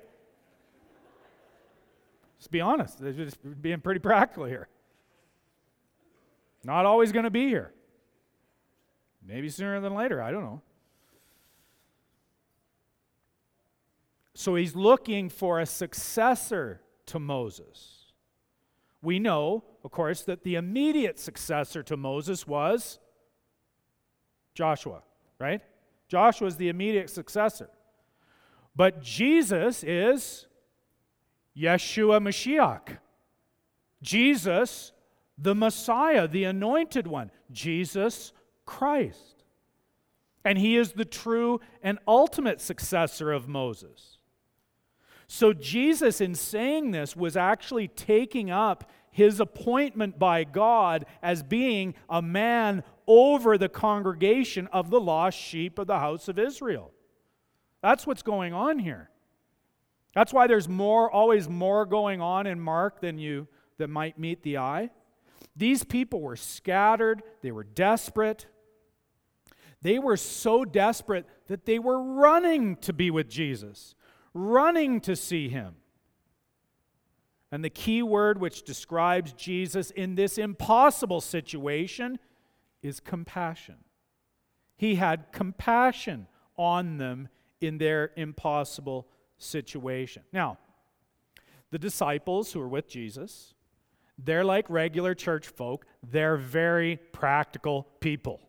[2.38, 3.00] Let's be honest.
[3.00, 4.68] They're just being pretty practical here.
[6.64, 7.74] Not always going to be here.
[9.26, 10.22] Maybe sooner than later.
[10.22, 10.62] I don't know.
[14.34, 18.14] So he's looking for a successor to Moses.
[19.02, 23.00] We know, of course, that the immediate successor to Moses was
[24.54, 25.04] Joshua,
[25.40, 25.62] right?
[26.08, 27.70] Joshua is the immediate successor.
[28.76, 30.48] But Jesus is
[31.58, 32.98] Yeshua Mashiach.
[34.02, 34.92] Jesus,
[35.38, 37.32] the Messiah, the anointed one.
[37.52, 38.34] Jesus
[38.72, 39.44] Christ.
[40.46, 44.18] And he is the true and ultimate successor of Moses.
[45.28, 51.96] So, Jesus, in saying this, was actually taking up his appointment by God as being
[52.10, 56.92] a man over the congregation of the lost sheep of the house of Israel.
[57.82, 59.10] That's what's going on here.
[60.16, 64.44] That's why there's more, always more going on in Mark than you that might meet
[64.44, 64.92] the eye.
[65.58, 68.48] These people were scattered, they were desperate.
[69.82, 73.96] They were so desperate that they were running to be with Jesus
[74.34, 75.76] running to see him.
[77.52, 82.18] And the key word which describes Jesus in this impossible situation
[82.82, 83.76] is compassion.
[84.78, 87.28] He had compassion on them
[87.60, 90.24] in their impossible situation.
[90.32, 90.58] Now,
[91.72, 93.54] the disciples who are with Jesus,
[94.18, 95.86] they're like regular church folk.
[96.10, 98.40] They're very practical people.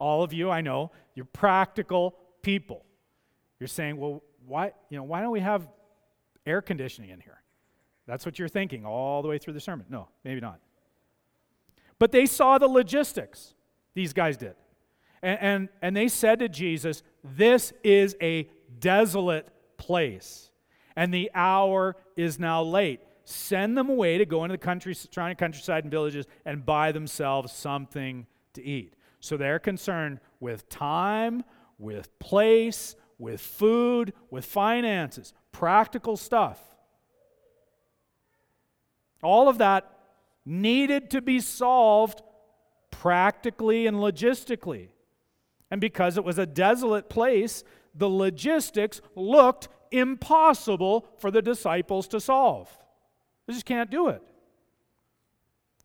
[0.00, 2.84] All of you, I know, you're practical people.
[3.60, 5.68] You're saying, well, why, you know, why don't we have
[6.46, 7.42] air conditioning in here?
[8.06, 9.86] That's what you're thinking all the way through the sermon.
[9.88, 10.58] No, maybe not.
[11.98, 13.54] But they saw the logistics,
[13.94, 14.54] these guys did.
[15.22, 18.48] And, and, and they said to Jesus, This is a
[18.80, 20.50] desolate place,
[20.96, 23.00] and the hour is now late.
[23.24, 27.52] Send them away to go into the country, surrounding countryside and villages and buy themselves
[27.52, 28.94] something to eat.
[29.20, 31.44] So they're concerned with time,
[31.78, 36.58] with place, with food, with finances, practical stuff.
[39.22, 39.90] All of that
[40.46, 42.22] needed to be solved
[42.90, 44.88] practically and logistically.
[45.70, 47.62] And because it was a desolate place,
[47.94, 52.76] the logistics looked impossible for the disciples to solve.
[53.46, 54.22] They just can't do it.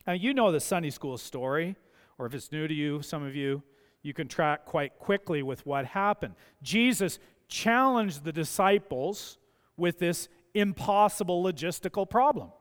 [0.08, 1.76] Now, you know the Sunday school story,
[2.18, 3.64] or if it's new to you, some of you,
[4.02, 6.36] you can track quite quickly with what happened.
[6.62, 9.38] Jesus challenged the disciples
[9.78, 12.52] with this impossible logistical problem.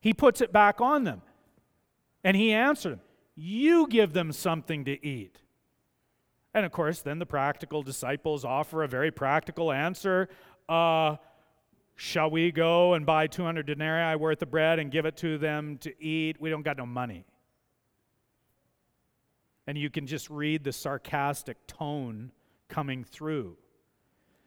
[0.00, 1.22] He puts it back on them.
[2.22, 3.00] And he answered them,
[3.34, 5.38] You give them something to eat.
[6.54, 10.28] And of course, then the practical disciples offer a very practical answer.
[10.68, 11.16] Uh,
[11.96, 15.78] shall we go and buy 200 denarii worth of bread and give it to them
[15.78, 16.40] to eat?
[16.40, 17.26] We don't got no money.
[19.66, 22.32] And you can just read the sarcastic tone
[22.68, 23.56] coming through.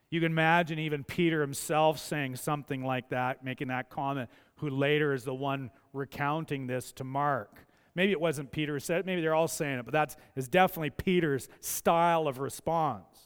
[0.10, 5.14] You can imagine even Peter himself saying something like that, making that comment, who later
[5.14, 7.66] is the one recounting this to Mark.
[7.94, 10.48] Maybe it wasn't Peter who said it, maybe they're all saying it, but that is
[10.48, 13.18] definitely Peter's style of response.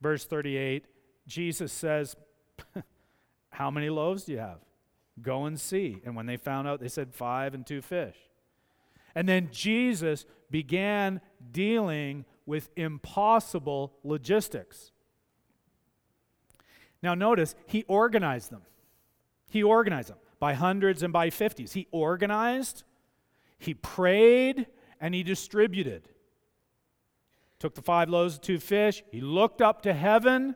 [0.00, 0.84] Verse 38,
[1.26, 2.16] Jesus says,
[3.50, 4.58] How many loaves do you have?
[5.22, 6.00] Go and see.
[6.04, 8.16] And when they found out, they said, Five and two fish.
[9.14, 14.92] And then Jesus began dealing with impossible logistics.
[17.02, 18.62] Now, notice, he organized them.
[19.50, 21.72] He organized them by hundreds and by fifties.
[21.72, 22.84] He organized,
[23.58, 24.66] he prayed,
[25.00, 26.08] and he distributed.
[27.58, 30.54] Took the five loaves and two fish, he looked up to heaven,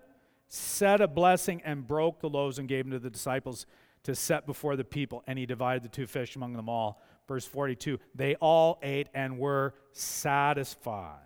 [0.48, 3.66] said a blessing, and broke the loaves and gave them to the disciples
[4.04, 7.02] to set before the people, and he divided the two fish among them all.
[7.28, 11.18] Verse 42 They all ate and were satisfied.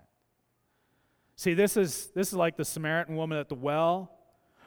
[1.37, 4.11] See, this is, this is like the Samaritan woman at the well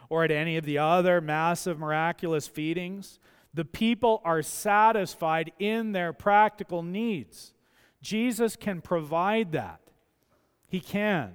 [0.10, 3.20] or at any of the other massive miraculous feedings.
[3.54, 7.54] The people are satisfied in their practical needs.
[8.02, 9.82] Jesus can provide that.
[10.68, 11.34] He can.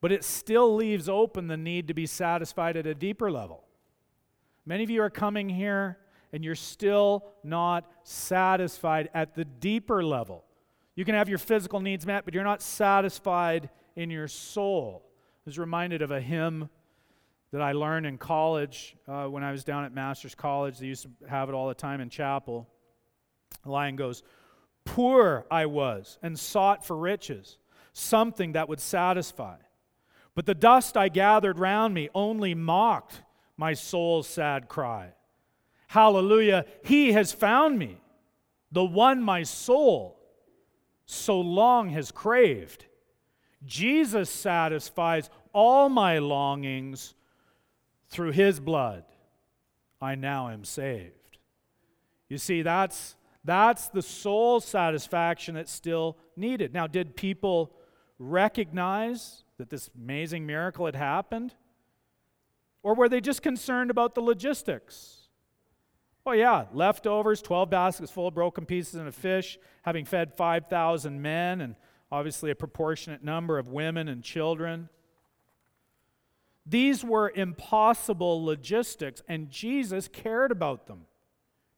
[0.00, 3.64] But it still leaves open the need to be satisfied at a deeper level.
[4.64, 5.98] Many of you are coming here
[6.32, 10.44] and you're still not satisfied at the deeper level.
[10.94, 15.02] You can have your physical needs met, but you're not satisfied in your soul.
[15.04, 16.68] I was reminded of a hymn
[17.52, 20.78] that I learned in college uh, when I was down at Master's College.
[20.78, 22.68] They used to have it all the time in chapel.
[23.62, 24.22] The line goes,
[24.84, 27.58] Poor I was and sought for riches,
[27.92, 29.56] something that would satisfy.
[30.34, 33.22] But the dust I gathered round me only mocked
[33.56, 35.12] my soul's sad cry.
[35.88, 38.00] Hallelujah, he has found me,
[38.72, 40.18] the one my soul
[41.04, 42.86] so long has craved.
[43.64, 47.14] Jesus satisfies all my longings
[48.08, 49.04] through his blood,
[50.00, 51.38] I now am saved.
[52.28, 56.74] You see, that's, that's the soul satisfaction that's still needed.
[56.74, 57.72] Now, did people
[58.18, 61.54] recognize that this amazing miracle had happened?
[62.82, 65.15] Or were they just concerned about the logistics?
[66.28, 71.22] Oh, yeah, leftovers, 12 baskets full of broken pieces and a fish, having fed 5,000
[71.22, 71.76] men, and
[72.10, 74.88] obviously a proportionate number of women and children.
[76.66, 81.06] These were impossible logistics, and Jesus cared about them.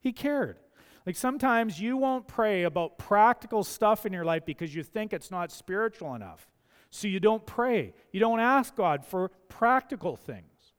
[0.01, 0.57] He cared.
[1.05, 5.29] Like sometimes you won't pray about practical stuff in your life because you think it's
[5.29, 6.47] not spiritual enough.
[6.89, 7.93] So you don't pray.
[8.11, 10.73] You don't ask God for practical things.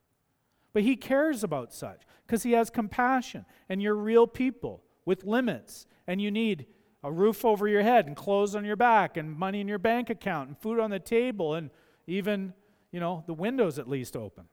[0.72, 5.89] But He cares about such because He has compassion, and you're real people with limits,
[6.07, 6.66] and you need
[7.03, 10.11] a roof over your head, and clothes on your back, and money in your bank
[10.11, 11.70] account, and food on the table, and
[12.07, 12.55] even
[12.93, 14.45] you know, the windows at least open.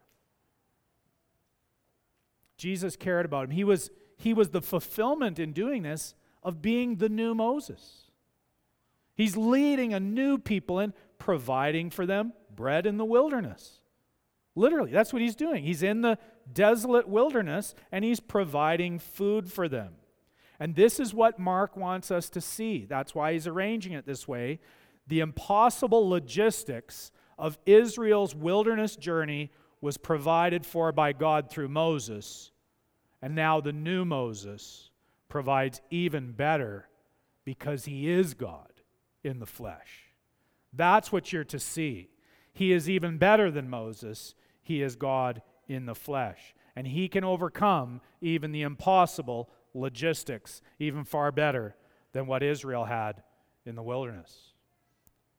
[2.57, 3.51] Jesus cared about him.
[3.51, 8.09] He was, he was the fulfillment in doing this of being the new Moses.
[9.13, 13.81] He's leading a new people and providing for them bread in the wilderness.
[14.55, 15.63] Literally, that's what he's doing.
[15.63, 16.17] He's in the
[16.53, 19.93] desolate wilderness and he's providing food for them.
[20.59, 22.85] And this is what Mark wants us to see.
[22.85, 24.59] That's why he's arranging it this way.
[25.07, 32.51] The impossible logistics of Israel's wilderness journey was provided for by God through Moses,
[33.21, 34.89] and now the new Moses
[35.29, 36.89] provides even better
[37.45, 38.73] because he is God
[39.23, 40.11] in the flesh.
[40.73, 42.09] That's what you're to see.
[42.51, 44.33] He is even better than Moses,
[44.63, 46.55] he is God in the flesh.
[46.75, 51.75] And he can overcome even the impossible logistics, even far better
[52.13, 53.23] than what Israel had
[53.65, 54.53] in the wilderness.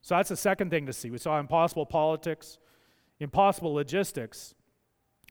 [0.03, 1.11] So that's the second thing to see.
[1.11, 2.59] We saw impossible politics,
[3.21, 4.55] impossible logistics,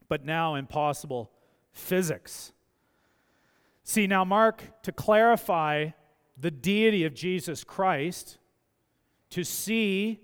[0.10, 1.32] but now impossible
[1.72, 2.52] physics.
[3.84, 5.90] See, now, Mark, to clarify
[6.38, 8.38] the deity of Jesus Christ,
[9.30, 10.20] to see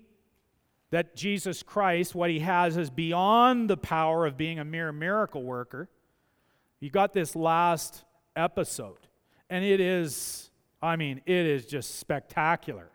[0.94, 5.42] that Jesus Christ, what he has, is beyond the power of being a mere miracle
[5.42, 5.88] worker.
[6.78, 8.04] You got this last
[8.36, 9.08] episode,
[9.50, 12.92] and it is, I mean, it is just spectacular.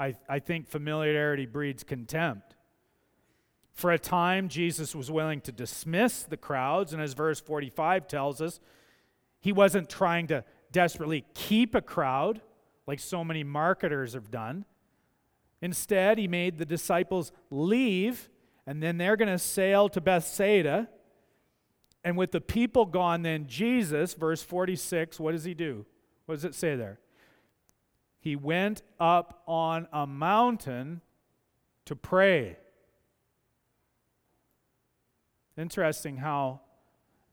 [0.00, 2.56] I, I think familiarity breeds contempt.
[3.72, 8.40] For a time, Jesus was willing to dismiss the crowds, and as verse 45 tells
[8.40, 8.58] us,
[9.38, 12.40] he wasn't trying to desperately keep a crowd
[12.88, 14.64] like so many marketers have done.
[15.62, 18.30] Instead, he made the disciples leave,
[18.66, 20.88] and then they're going to sail to Bethsaida.
[22.02, 25.84] And with the people gone, then Jesus, verse 46, what does he do?
[26.26, 27.00] What does it say there?
[28.20, 31.00] he went up on a mountain
[31.86, 32.58] to pray.
[35.56, 36.60] Interesting how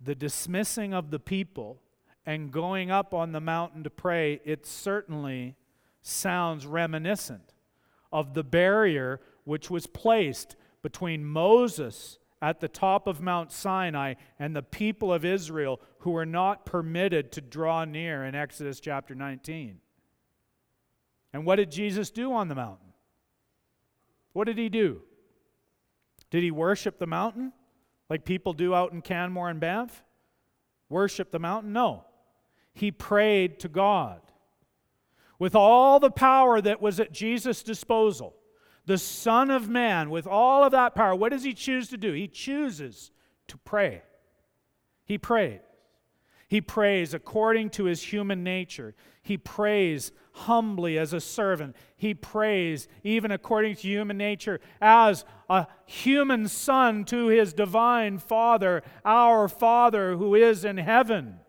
[0.01, 1.81] the dismissing of the people
[2.25, 5.55] and going up on the mountain to pray, it certainly
[6.01, 7.53] sounds reminiscent
[8.11, 14.55] of the barrier which was placed between Moses at the top of Mount Sinai and
[14.55, 19.79] the people of Israel who were not permitted to draw near in Exodus chapter 19.
[21.33, 22.93] And what did Jesus do on the mountain?
[24.33, 25.01] What did he do?
[26.29, 27.53] Did he worship the mountain
[28.09, 30.03] like people do out in Canmore and Banff?
[30.89, 31.73] Worship the mountain?
[31.73, 32.05] No.
[32.73, 34.21] He prayed to God.
[35.39, 38.35] With all the power that was at Jesus' disposal,
[38.85, 42.13] the Son of Man, with all of that power, what does he choose to do?
[42.13, 43.11] He chooses
[43.47, 44.01] to pray.
[45.05, 45.59] He prays.
[46.47, 48.95] He prays according to his human nature.
[49.21, 51.75] He prays humbly as a servant.
[51.97, 58.83] He prays, even according to human nature, as a human son to his divine Father,
[59.03, 61.39] our Father who is in heaven.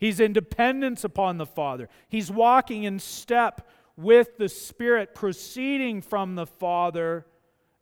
[0.00, 1.88] He's in dependence upon the Father.
[2.08, 7.26] He's walking in step with the Spirit proceeding from the Father,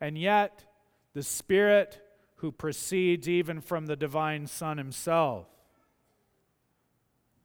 [0.00, 0.64] and yet
[1.14, 2.00] the Spirit
[2.36, 5.46] who proceeds even from the divine Son himself.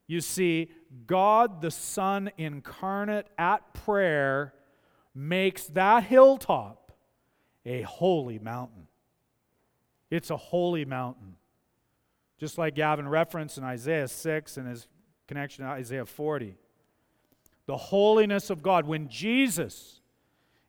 [0.08, 0.72] You see,
[1.06, 4.54] God the Son incarnate at prayer
[5.14, 6.92] makes that hilltop
[7.66, 8.88] a holy mountain.
[10.10, 11.36] It's a holy mountain.
[12.40, 14.88] Just like Gavin referenced in Isaiah 6 and his
[15.28, 16.56] connection to Isaiah 40.
[17.66, 18.86] The holiness of God.
[18.86, 20.02] When Jesus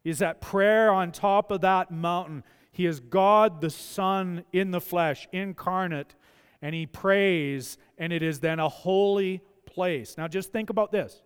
[0.05, 4.81] is at prayer on top of that mountain, he is God the Son in the
[4.81, 6.15] flesh, incarnate,
[6.61, 10.17] and he prays, and it is then a holy place.
[10.17, 11.23] Now, just think about this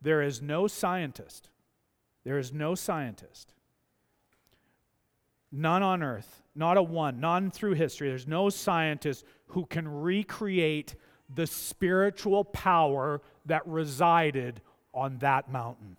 [0.00, 1.50] there is no scientist,
[2.24, 3.54] there is no scientist,
[5.52, 10.94] none on earth, not a one, none through history, there's no scientist who can recreate
[11.34, 14.60] the spiritual power that resided
[14.94, 15.96] on that mountain.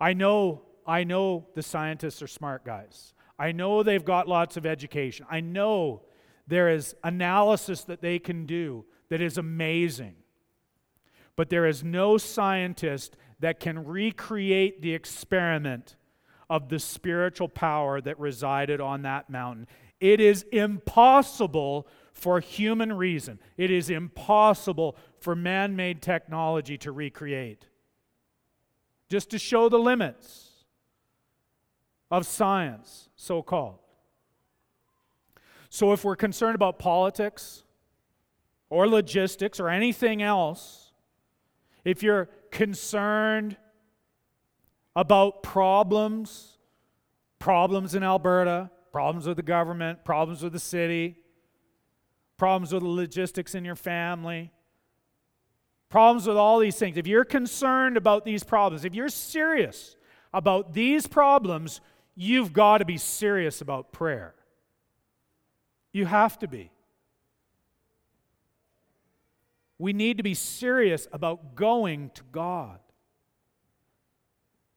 [0.00, 3.14] I know I know the scientists are smart guys.
[3.38, 5.24] I know they've got lots of education.
[5.30, 6.02] I know
[6.46, 10.16] there is analysis that they can do that is amazing.
[11.36, 15.96] But there is no scientist that can recreate the experiment
[16.50, 19.68] of the spiritual power that resided on that mountain.
[20.00, 27.66] It is impossible for human reason, it is impossible for man made technology to recreate.
[29.08, 30.64] Just to show the limits
[32.10, 33.78] of science, so called.
[35.70, 37.62] So, if we're concerned about politics
[38.68, 40.92] or logistics or anything else,
[41.84, 43.56] if you're concerned
[44.96, 46.58] about problems,
[47.38, 51.16] problems in Alberta, problems with the government, problems with the city,
[52.36, 54.52] problems with the logistics in your family,
[55.88, 59.96] problems with all these things, if you're concerned about these problems, if you're serious
[60.32, 61.80] about these problems,
[62.14, 64.34] you've got to be serious about prayer.
[65.92, 66.70] You have to be.
[69.78, 72.78] We need to be serious about going to God.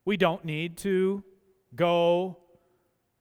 [0.06, 1.24] We don't need to
[1.76, 2.38] go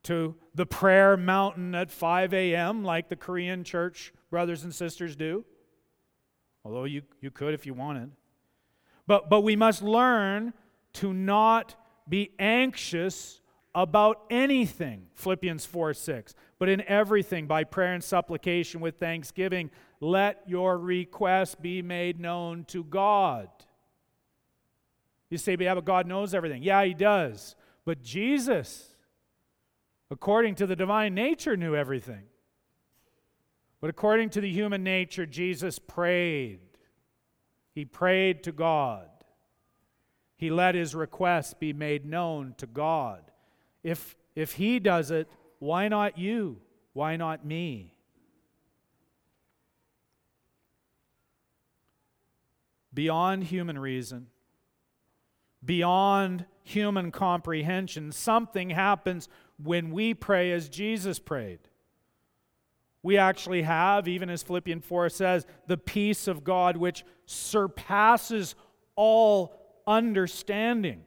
[0.05, 2.85] to the prayer mountain at 5 a.m.
[2.85, 5.45] like the Korean church brothers and sisters do,
[6.65, 8.11] although you, you could if you wanted.
[9.07, 10.53] But, but we must learn
[10.95, 11.77] to not
[12.09, 13.41] be anxious
[13.75, 16.35] about anything, Philippians 4 6.
[16.59, 19.71] But in everything, by prayer and supplication with thanksgiving,
[20.01, 23.49] let your requests be made known to God.
[25.33, 26.63] You say, yeah, but God knows everything.
[26.63, 27.57] Yeah, He does.
[27.87, 28.87] But Jesus,
[30.11, 32.25] according to the divine nature, knew everything.
[33.81, 36.61] But according to the human nature, Jesus prayed.
[37.75, 39.09] He prayed to God.
[40.37, 43.23] He let his request be made known to God.
[43.83, 45.31] If, if he does it,
[45.61, 46.61] why not you?
[46.93, 47.95] Why not me?
[52.93, 54.27] Beyond human reason,
[55.65, 59.29] beyond human comprehension, something happens
[59.63, 61.61] when we pray as Jesus prayed.
[63.03, 68.55] We actually have, even as Philippians 4 says, the peace of God which surpasses
[68.95, 69.55] all
[69.87, 71.03] understanding.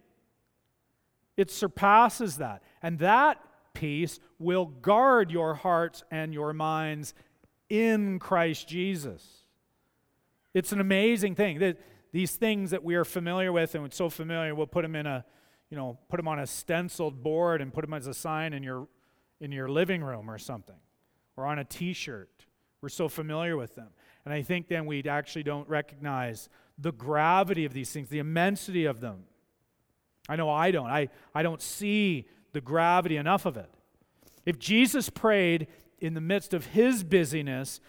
[1.38, 2.64] It surpasses that.
[2.82, 3.40] And that
[3.74, 7.14] peace will guard your hearts and your minds
[7.70, 9.46] in Christ Jesus.
[10.54, 11.60] It's an amazing thing
[12.16, 15.26] these things that we are familiar with and so familiar, we'll put them in a,
[15.70, 18.64] you know, put them on a stenciled board and put them as a sign in
[18.64, 18.88] your
[19.42, 20.78] in your living room or something,
[21.36, 22.46] or on a t shirt.
[22.80, 23.90] We're so familiar with them.
[24.24, 26.48] And I think then we actually don't recognize
[26.78, 29.26] the gravity of these things, the immensity of them.
[30.30, 30.90] I know I don't.
[30.90, 33.70] I, I don't see the gravity enough of it.
[34.46, 35.68] If Jesus prayed
[36.00, 37.82] in the midst of his busyness,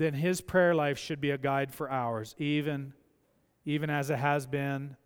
[0.00, 2.94] then his prayer life should be a guide for ours, even,
[3.66, 4.96] even as it has been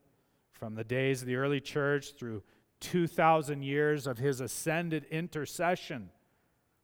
[0.52, 2.44] from the days of the early church through
[2.78, 6.10] 2,000 years of his ascended intercession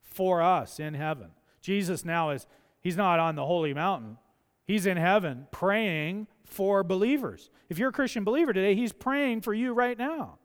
[0.00, 1.30] for us in heaven.
[1.60, 2.48] Jesus now is,
[2.80, 4.18] he's not on the holy mountain,
[4.64, 7.48] he's in heaven praying for believers.
[7.68, 10.38] If you're a Christian believer today, he's praying for you right now.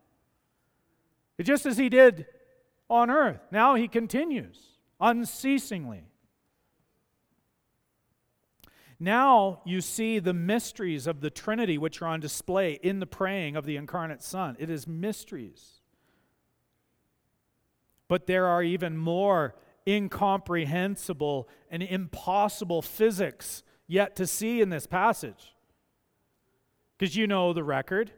[1.42, 2.26] Just as he did
[2.88, 3.40] on earth.
[3.50, 4.56] Now he continues
[5.00, 6.04] unceasingly.
[8.98, 13.56] Now you see the mysteries of the Trinity which are on display in the praying
[13.56, 14.56] of the incarnate Son.
[14.58, 15.80] It is mysteries.
[18.08, 19.54] But there are even more
[19.86, 25.54] incomprehensible and impossible physics yet to see in this passage.
[26.98, 28.12] Because you know the record.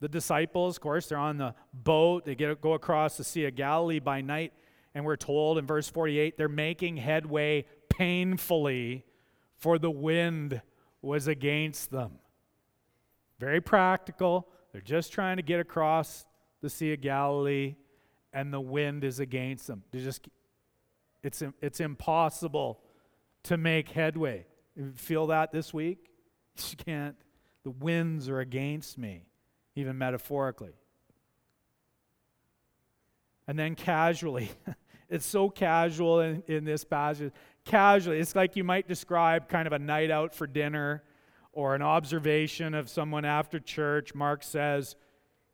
[0.00, 2.24] The disciples, of course, they're on the boat.
[2.24, 4.52] They get, go across the Sea of Galilee by night.
[4.94, 9.04] And we're told in verse 48 they're making headway painfully,
[9.62, 10.60] for the wind
[11.00, 12.18] was against them.
[13.38, 14.48] Very practical.
[14.72, 16.26] They're just trying to get across
[16.62, 17.76] the Sea of Galilee,
[18.32, 19.84] and the wind is against them.
[19.92, 20.28] Just,
[21.22, 22.80] it's, it's impossible
[23.44, 24.46] to make headway.
[24.96, 26.08] Feel that this week?
[26.70, 27.16] You can't.
[27.62, 29.26] The winds are against me
[29.74, 30.74] even metaphorically.
[33.46, 34.50] And then casually,
[35.08, 37.32] it's so casual in, in this passage.
[37.64, 41.02] Casually, it's like you might describe kind of a night out for dinner
[41.52, 44.14] or an observation of someone after church.
[44.14, 44.96] Mark says,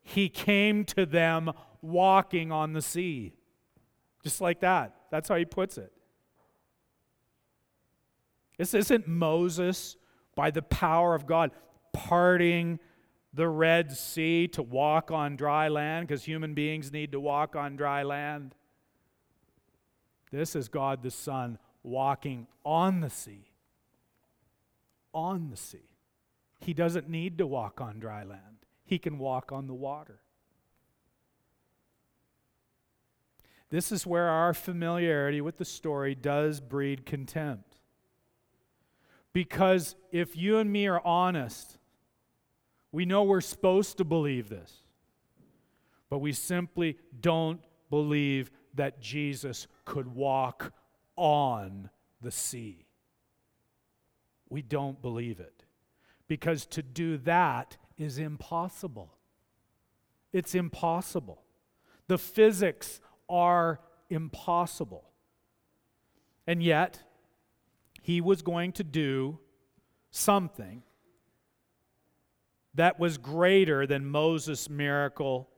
[0.00, 1.50] He came to them
[1.82, 3.34] walking on the sea.
[4.22, 4.94] Just like that.
[5.10, 5.92] That's how he puts it.
[8.56, 9.96] This isn't Moses
[10.34, 11.52] by the power of God
[11.92, 12.80] parting
[13.32, 17.76] the Red Sea to walk on dry land because human beings need to walk on
[17.76, 18.54] dry land.
[20.32, 23.50] This is God the Son walking on the sea.
[25.12, 25.96] On the sea.
[26.60, 30.20] He doesn't need to walk on dry land, he can walk on the water.
[33.70, 37.80] This is where our familiarity with the story does breed contempt.
[39.34, 41.76] Because if you and me are honest,
[42.92, 44.72] we know we're supposed to believe this,
[46.08, 47.60] but we simply don't
[47.90, 50.72] believe that Jesus could walk
[51.18, 51.90] on
[52.22, 52.86] the sea.
[54.48, 55.64] We don't believe it
[56.28, 59.12] because to do that is impossible.
[60.32, 61.42] It's impossible.
[62.06, 65.10] The physics are impossible.
[66.46, 67.02] And yet,
[68.02, 69.38] he was going to do
[70.10, 70.82] something
[72.74, 75.50] that was greater than Moses' miracle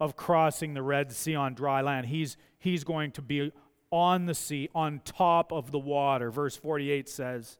[0.00, 2.06] of crossing the Red Sea on dry land.
[2.06, 3.52] He's, he's going to be
[3.90, 6.30] on the sea, on top of the water.
[6.30, 7.58] Verse 48 says,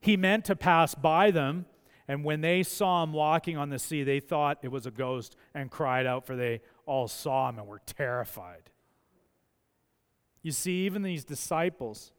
[0.00, 1.66] He meant to pass by them,
[2.06, 5.36] and when they saw him walking on the sea, they thought it was a ghost
[5.54, 8.70] and cried out, for they all saw him and were terrified.
[10.42, 12.12] You see, even these disciples,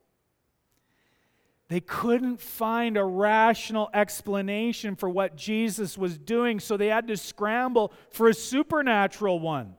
[1.70, 7.18] they couldn't find a rational explanation for what Jesus was doing, so they had to
[7.18, 9.76] scramble for a supernatural one.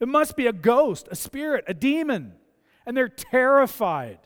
[0.00, 2.34] It must be a ghost, a spirit, a demon.
[2.86, 4.18] And they're terrified.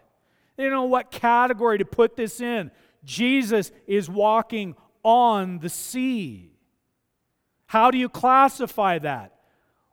[0.56, 2.70] They don't know what category to put this in.
[3.04, 6.52] Jesus is walking on the sea.
[7.66, 9.32] How do you classify that?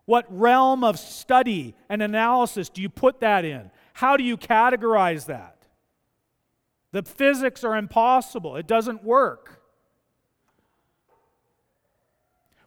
[0.05, 3.71] What realm of study and analysis do you put that in?
[3.93, 5.55] How do you categorize that?
[6.91, 9.61] The physics are impossible, it doesn't work.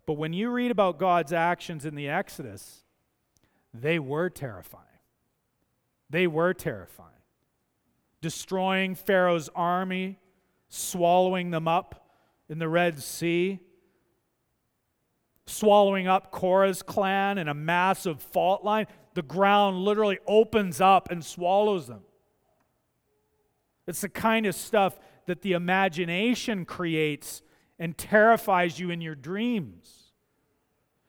[0.06, 2.82] But when you read about God's actions in the Exodus,
[3.74, 4.84] they were terrifying.
[6.10, 7.08] They were terrifying.
[8.20, 10.18] Destroying Pharaoh's army,
[10.68, 12.06] swallowing them up
[12.48, 13.60] in the Red Sea,
[15.46, 18.86] swallowing up Korah's clan in a massive fault line.
[19.14, 22.02] The ground literally opens up and swallows them.
[23.86, 27.42] It's the kind of stuff that the imagination creates
[27.78, 30.01] and terrifies you in your dreams.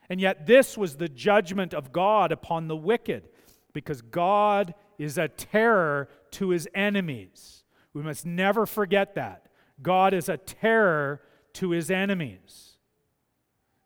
[0.09, 3.29] And yet, this was the judgment of God upon the wicked,
[3.73, 7.63] because God is a terror to his enemies.
[7.93, 9.47] We must never forget that.
[9.81, 11.21] God is a terror
[11.53, 12.77] to his enemies.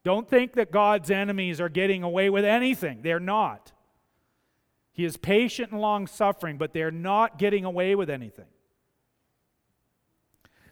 [0.03, 3.01] Don't think that God's enemies are getting away with anything.
[3.01, 3.72] They're not.
[4.93, 8.47] He is patient and long suffering, but they're not getting away with anything.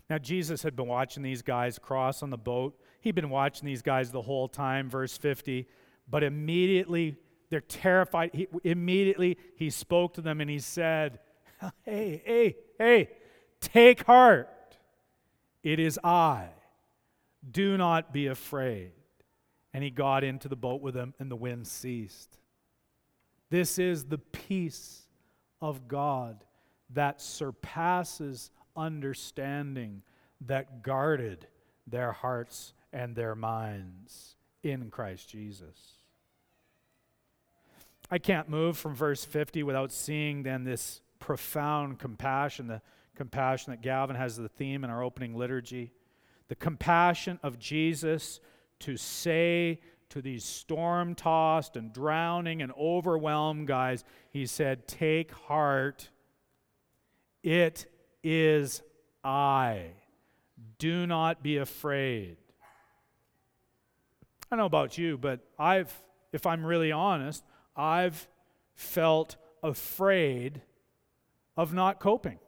[0.09, 2.79] Now, Jesus had been watching these guys cross on the boat.
[3.05, 5.67] He'd been watching these guys the whole time, verse 50.
[6.09, 7.17] But immediately,
[7.51, 8.31] they're terrified.
[8.33, 11.19] He, immediately, he spoke to them and he said,
[11.83, 13.09] Hey, hey, hey,
[13.61, 14.49] take heart.
[15.61, 16.47] It is I.
[17.51, 18.93] Do not be afraid.
[19.71, 22.39] And he got into the boat with them, and the wind ceased.
[23.51, 25.05] This is the peace
[25.61, 26.43] of God
[26.89, 30.01] that surpasses understanding,
[30.41, 31.45] that guarded
[31.85, 35.99] their hearts and their minds in Christ Jesus.
[38.09, 42.81] I can't move from verse 50 without seeing then this profound compassion, the
[43.15, 45.91] compassion that Gavin has the theme in our opening liturgy.
[46.47, 48.39] The compassion of Jesus
[48.79, 56.09] to say to these storm tossed and drowning and overwhelmed guys, he said, Take heart,
[57.43, 57.87] it
[58.23, 58.81] is
[59.21, 59.87] I.
[60.77, 62.37] Do not be afraid.
[64.45, 65.93] I don't know about you, but I've,
[66.31, 67.43] if I'm really honest,
[67.75, 68.27] I've
[68.75, 70.61] felt afraid
[71.57, 72.39] of not coping.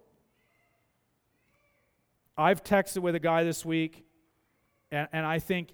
[2.37, 4.05] I've texted with a guy this week,
[4.91, 5.69] and, and I think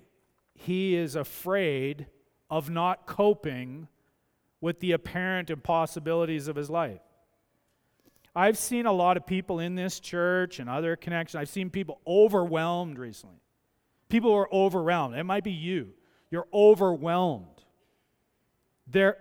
[0.55, 2.07] he is afraid
[2.49, 3.89] of not coping
[4.61, 7.01] with the apparent impossibilities of his life.
[8.33, 11.99] I've seen a lot of people in this church and other connections, I've seen people
[12.07, 13.41] overwhelmed recently.
[14.07, 15.15] People are overwhelmed.
[15.15, 15.93] It might be you.
[16.33, 17.61] You're overwhelmed.
[18.87, 19.17] They're,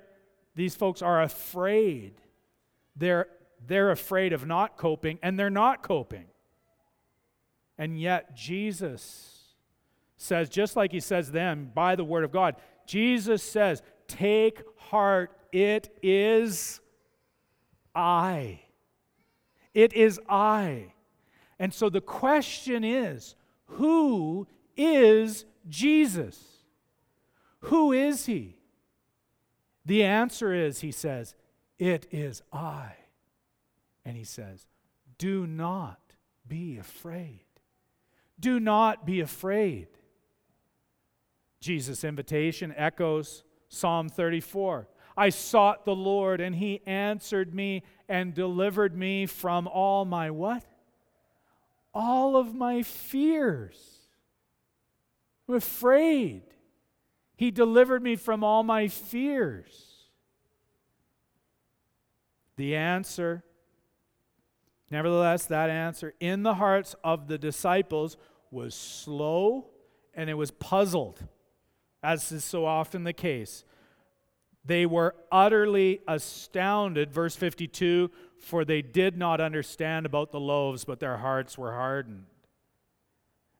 [0.54, 2.14] these folks are afraid.
[2.96, 3.26] They're,
[3.66, 6.24] they're afraid of not coping, and they're not coping.
[7.76, 9.42] And yet, Jesus
[10.16, 12.56] says, just like he says them by the word of God,
[12.86, 16.80] Jesus says, Take heart, it is
[17.94, 18.60] I.
[19.74, 20.94] It is I.
[21.58, 23.34] And so the question is
[23.66, 24.46] who
[24.78, 26.51] is Jesus?
[27.62, 28.56] Who is he?
[29.84, 31.34] The answer is, he says,
[31.78, 32.92] it is I.
[34.04, 34.66] And he says,
[35.18, 36.00] do not
[36.46, 37.44] be afraid.
[38.38, 39.88] Do not be afraid.
[41.60, 44.88] Jesus' invitation echoes Psalm 34.
[45.16, 50.64] I sought the Lord, and he answered me and delivered me from all my what?
[51.94, 53.76] All of my fears.
[55.48, 56.42] I'm afraid.
[57.37, 60.09] He delivered me from all my fears.
[62.57, 63.43] The answer,
[64.91, 68.16] nevertheless, that answer in the hearts of the disciples
[68.51, 69.66] was slow
[70.14, 71.26] and it was puzzled,
[72.03, 73.64] as is so often the case.
[74.64, 78.11] They were utterly astounded, verse 52
[78.43, 82.26] for they did not understand about the loaves, but their hearts were hardened.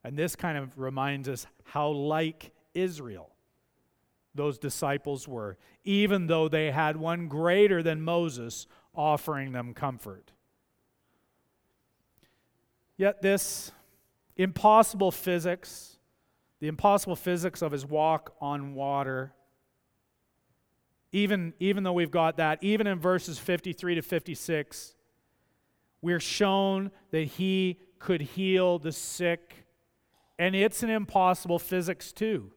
[0.03, 3.32] And this kind of reminds us how like Israel
[4.35, 10.31] those disciples were, even though they had one greater than Moses offering them comfort.
[12.97, 13.71] Yet, this
[14.37, 15.97] impossible physics,
[16.59, 19.33] the impossible physics of his walk on water,
[21.11, 24.95] even, even though we've got that, even in verses 53 to 56,
[26.01, 29.65] we're shown that he could heal the sick.
[30.39, 32.51] And it's an impossible physics, too.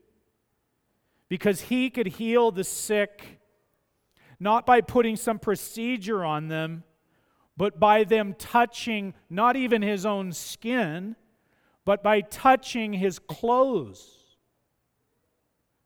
[1.29, 3.41] Because he could heal the sick
[4.39, 6.85] not by putting some procedure on them,
[7.57, 11.17] but by them touching not even his own skin,
[11.85, 14.37] but by touching his clothes.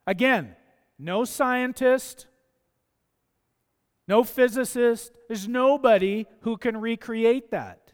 [0.06, 0.56] Again,
[0.98, 2.26] no scientist,
[4.08, 7.92] no physicist, there's nobody who can recreate that.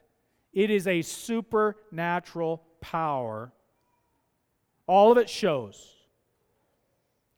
[0.54, 3.52] It is a supernatural power.
[4.86, 5.95] All of it shows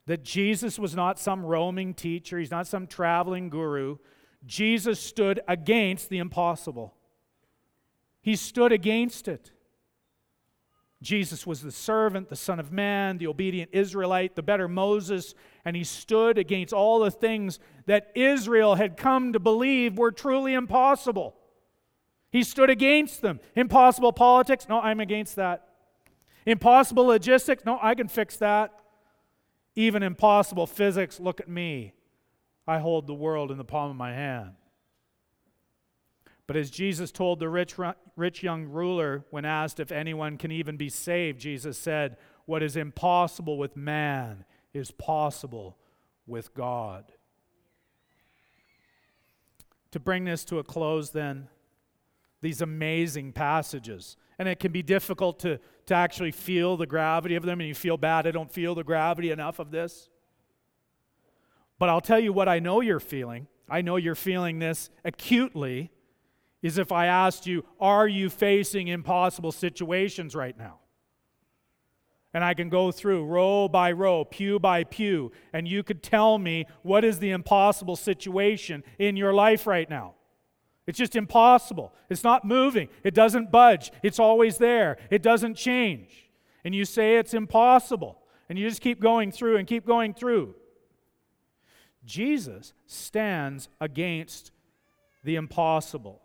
[0.08, 3.98] that Jesus was not some roaming teacher, he's not some traveling guru.
[4.46, 6.94] Jesus stood against the impossible,
[8.22, 9.52] he stood against it.
[11.00, 15.32] Jesus was the servant, the Son of Man, the obedient Israelite, the better Moses,
[15.64, 20.54] and he stood against all the things that Israel had come to believe were truly
[20.54, 21.36] impossible.
[22.32, 23.38] He stood against them.
[23.54, 24.66] Impossible politics?
[24.68, 25.68] No, I'm against that.
[26.46, 27.64] Impossible logistics?
[27.64, 28.72] No, I can fix that.
[29.78, 31.20] Even impossible physics?
[31.20, 31.92] Look at me.
[32.66, 34.54] I hold the world in the palm of my hand.
[36.48, 37.76] But as Jesus told the rich,
[38.16, 42.74] rich young ruler when asked if anyone can even be saved, Jesus said, What is
[42.74, 45.78] impossible with man is possible
[46.26, 47.12] with God.
[49.92, 51.46] To bring this to a close, then,
[52.40, 54.16] these amazing passages.
[54.38, 57.74] And it can be difficult to, to actually feel the gravity of them, and you
[57.74, 60.08] feel bad, I don't feel the gravity enough of this.
[61.78, 63.46] But I'll tell you what I know you're feeling.
[63.68, 65.90] I know you're feeling this acutely.
[66.60, 70.80] Is if I asked you, Are you facing impossible situations right now?
[72.34, 76.38] And I can go through row by row, pew by pew, and you could tell
[76.38, 80.14] me what is the impossible situation in your life right now.
[80.88, 81.92] It's just impossible.
[82.08, 86.30] It's not moving, it doesn't budge, it's always there, it doesn't change.
[86.64, 88.18] And you say it's impossible,
[88.48, 90.54] and you just keep going through and keep going through.
[92.06, 94.50] Jesus stands against
[95.24, 96.22] the impossible.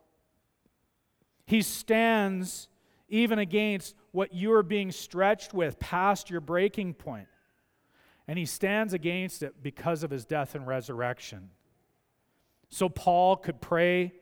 [1.45, 2.69] He stands
[3.09, 7.27] even against what you are being stretched with past your breaking point.
[8.29, 11.49] And he stands against it because of his death and resurrection.
[12.69, 14.13] So Paul could pray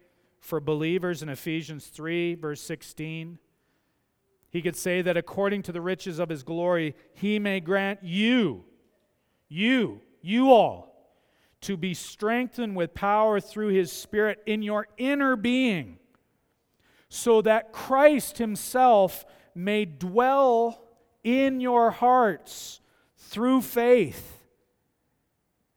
[0.42, 3.38] for believers in Ephesians 3, verse 16.
[4.50, 8.66] He could say that according to the riches of his glory, he may grant you,
[9.48, 10.92] you, you all,
[11.62, 16.00] to be strengthened with power through his Spirit in your inner being,
[17.08, 20.82] so that Christ himself may dwell
[21.24, 22.82] in your hearts
[23.16, 24.40] through faith.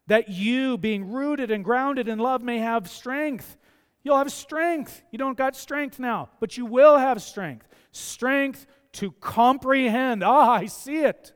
[0.07, 3.57] That you, being rooted and grounded in love, may have strength.
[4.05, 5.03] You'll have strength.
[5.11, 7.67] You don't got strength now, but you will have strength.
[7.91, 10.23] Strength to comprehend.
[10.23, 11.33] Ah, I see it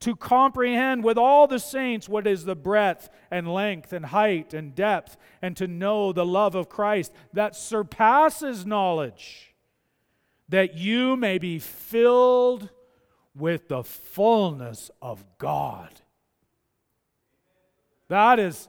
[0.00, 4.74] to comprehend with all the saints what is the breadth and length and height and
[4.74, 9.54] depth, and to know the love of Christ that surpasses knowledge,
[10.48, 12.70] that you may be filled
[13.34, 15.90] with the fullness of God.
[18.08, 18.68] That is,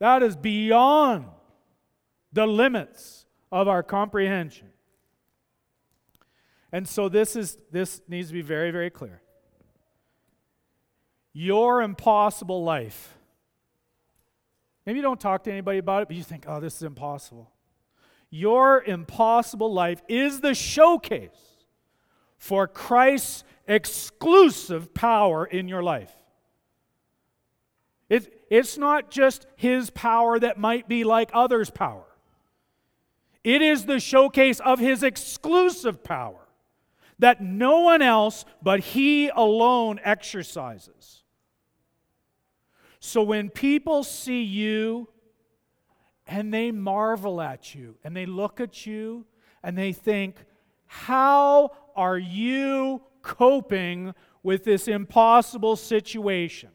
[0.00, 1.26] that is beyond
[2.34, 4.68] the limits of our comprehension.
[6.72, 9.22] And so this is this needs to be very, very clear
[11.34, 13.18] your impossible life.
[14.86, 17.50] Maybe you don't talk to anybody about it, but you think, oh, this is impossible.
[18.30, 21.30] Your impossible life is the showcase
[22.38, 26.12] for Christ's exclusive power in your life.
[28.08, 32.04] It, it's not just his power that might be like others' power,
[33.44, 36.40] it is the showcase of his exclusive power
[37.18, 41.22] that no one else but he alone exercises.
[42.98, 45.08] So when people see you
[46.26, 49.26] and they marvel at you and they look at you
[49.62, 50.36] and they think,
[50.86, 56.70] How are you coping with this impossible situation?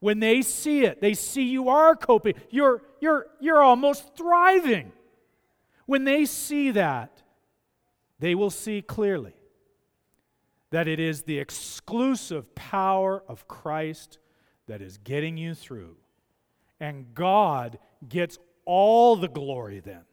[0.00, 2.34] When they see it, they see you are coping.
[2.50, 4.92] You're, you're, you're almost thriving.
[5.86, 7.22] When they see that,
[8.18, 9.34] they will see clearly
[10.70, 14.18] that it is the exclusive power of Christ
[14.66, 15.96] that is getting you through.
[16.80, 17.78] And God
[18.08, 20.04] gets all the glory then.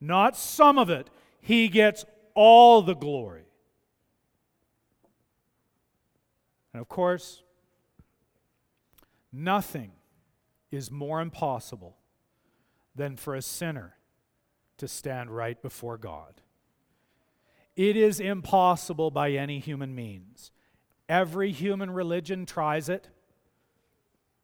[0.00, 1.08] Not some of it,
[1.40, 2.04] He gets
[2.34, 3.44] all the glory.
[6.72, 7.42] And of course,
[9.32, 9.92] nothing
[10.70, 11.96] is more impossible
[12.94, 13.94] than for a sinner
[14.78, 16.40] to stand right before God.
[17.76, 20.50] It is impossible by any human means.
[21.08, 23.08] Every human religion tries it.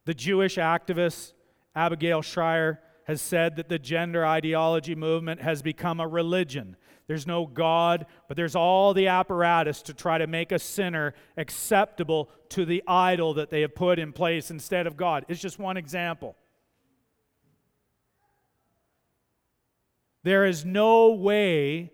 [0.05, 1.33] The Jewish activist
[1.75, 6.77] Abigail Shrier has said that the gender ideology movement has become a religion.
[7.07, 12.29] There's no God, but there's all the apparatus to try to make a sinner acceptable
[12.51, 15.25] to the idol that they have put in place instead of God.
[15.29, 16.37] It's just one example.
[20.23, 21.93] There is no way,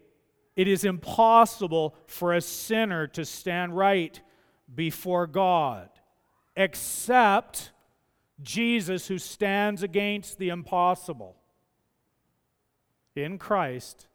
[0.56, 4.20] it is impossible for a sinner to stand right
[4.74, 5.88] before God
[6.56, 7.70] except
[8.42, 11.36] Jesus who stands against the impossible.
[13.14, 14.06] In Christ,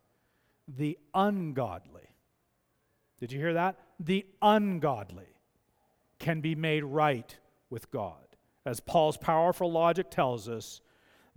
[0.67, 2.09] the ungodly.
[3.19, 3.77] Did you hear that?
[3.99, 5.37] The ungodly
[6.19, 7.37] can be made right
[7.69, 8.15] with God.
[8.65, 10.81] As Paul's powerful logic tells us,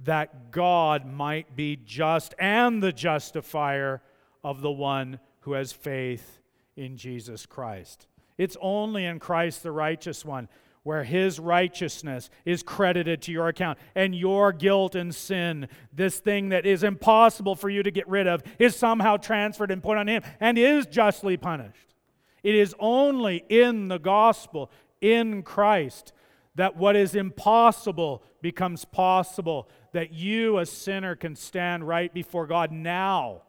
[0.04, 4.02] that God might be just and the justifier
[4.42, 6.40] of the one who has faith
[6.76, 8.06] in Jesus Christ.
[8.38, 10.48] It's only in Christ, the righteous one,
[10.82, 16.48] where his righteousness is credited to your account and your guilt and sin, this thing
[16.48, 20.08] that is impossible for you to get rid of, is somehow transferred and put on
[20.08, 21.94] him and is justly punished.
[22.42, 26.12] It is only in the gospel, in Christ,
[26.56, 32.72] that what is impossible becomes possible, that you, a sinner, can stand right before God
[32.72, 33.42] now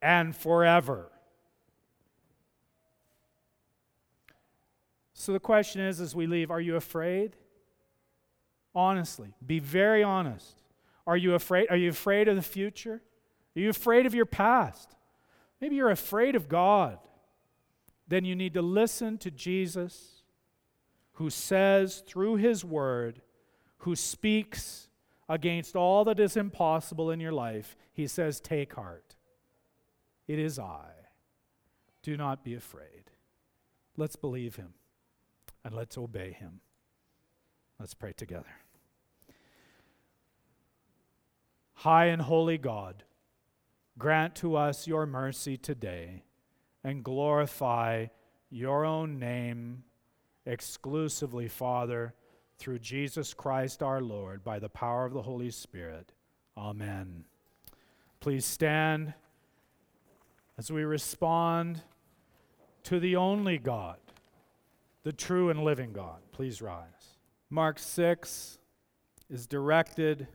[0.00, 1.10] and forever.
[5.12, 7.36] So the question is as we leave, are you afraid?
[8.74, 10.62] Honestly, be very honest.
[11.06, 11.68] Are you afraid?
[11.70, 13.02] Are you afraid of the future?
[13.56, 14.94] Are you afraid of your past?
[15.60, 16.98] Maybe you're afraid of God.
[18.06, 20.22] Then you need to listen to Jesus,
[21.14, 23.20] who says through his word,
[23.78, 24.87] who speaks
[25.28, 27.76] against all that is impossible in your life.
[27.92, 29.16] He says, Take heart.
[30.26, 30.90] It is I.
[32.02, 33.10] Do not be afraid.
[33.96, 34.74] Let's believe him
[35.64, 36.60] and let's obey him.
[37.78, 38.56] Let's pray together.
[41.74, 43.04] High and holy God,
[43.98, 46.24] grant to us your mercy today
[46.82, 48.06] and glorify
[48.50, 49.84] your own name
[50.44, 52.14] exclusively, Father,
[52.58, 56.12] through Jesus Christ our Lord, by the power of the Holy Spirit.
[56.56, 57.24] Amen.
[58.20, 59.14] Please stand
[60.56, 61.82] as we respond
[62.84, 63.98] to the only God
[65.04, 66.20] the true and living God.
[66.32, 67.16] Please rise.
[67.48, 68.58] Mark 6
[69.30, 70.28] is directed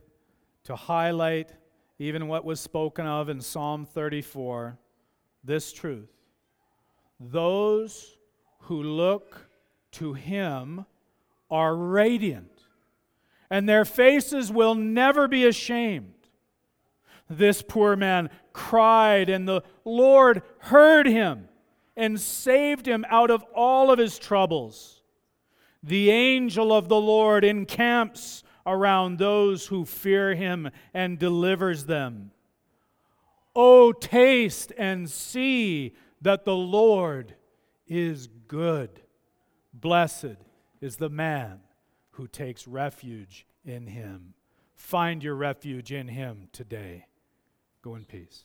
[0.64, 1.52] to highlight
[1.98, 4.76] even what was spoken of in Psalm 34
[5.44, 6.10] this truth.
[7.20, 8.16] Those
[8.62, 9.46] who look
[9.92, 10.86] to him
[11.54, 12.64] are radiant,
[13.48, 16.12] and their faces will never be ashamed.
[17.30, 21.48] This poor man cried, and the Lord heard him
[21.96, 25.02] and saved him out of all of his troubles.
[25.80, 32.32] The angel of the Lord encamps around those who fear him and delivers them.
[33.54, 37.36] Oh, taste and see that the Lord
[37.86, 39.02] is good.
[39.72, 40.34] Blessed
[40.84, 41.60] is the man
[42.10, 44.34] who takes refuge in him.
[44.74, 47.06] Find your refuge in him today.
[47.80, 48.42] Go in peace.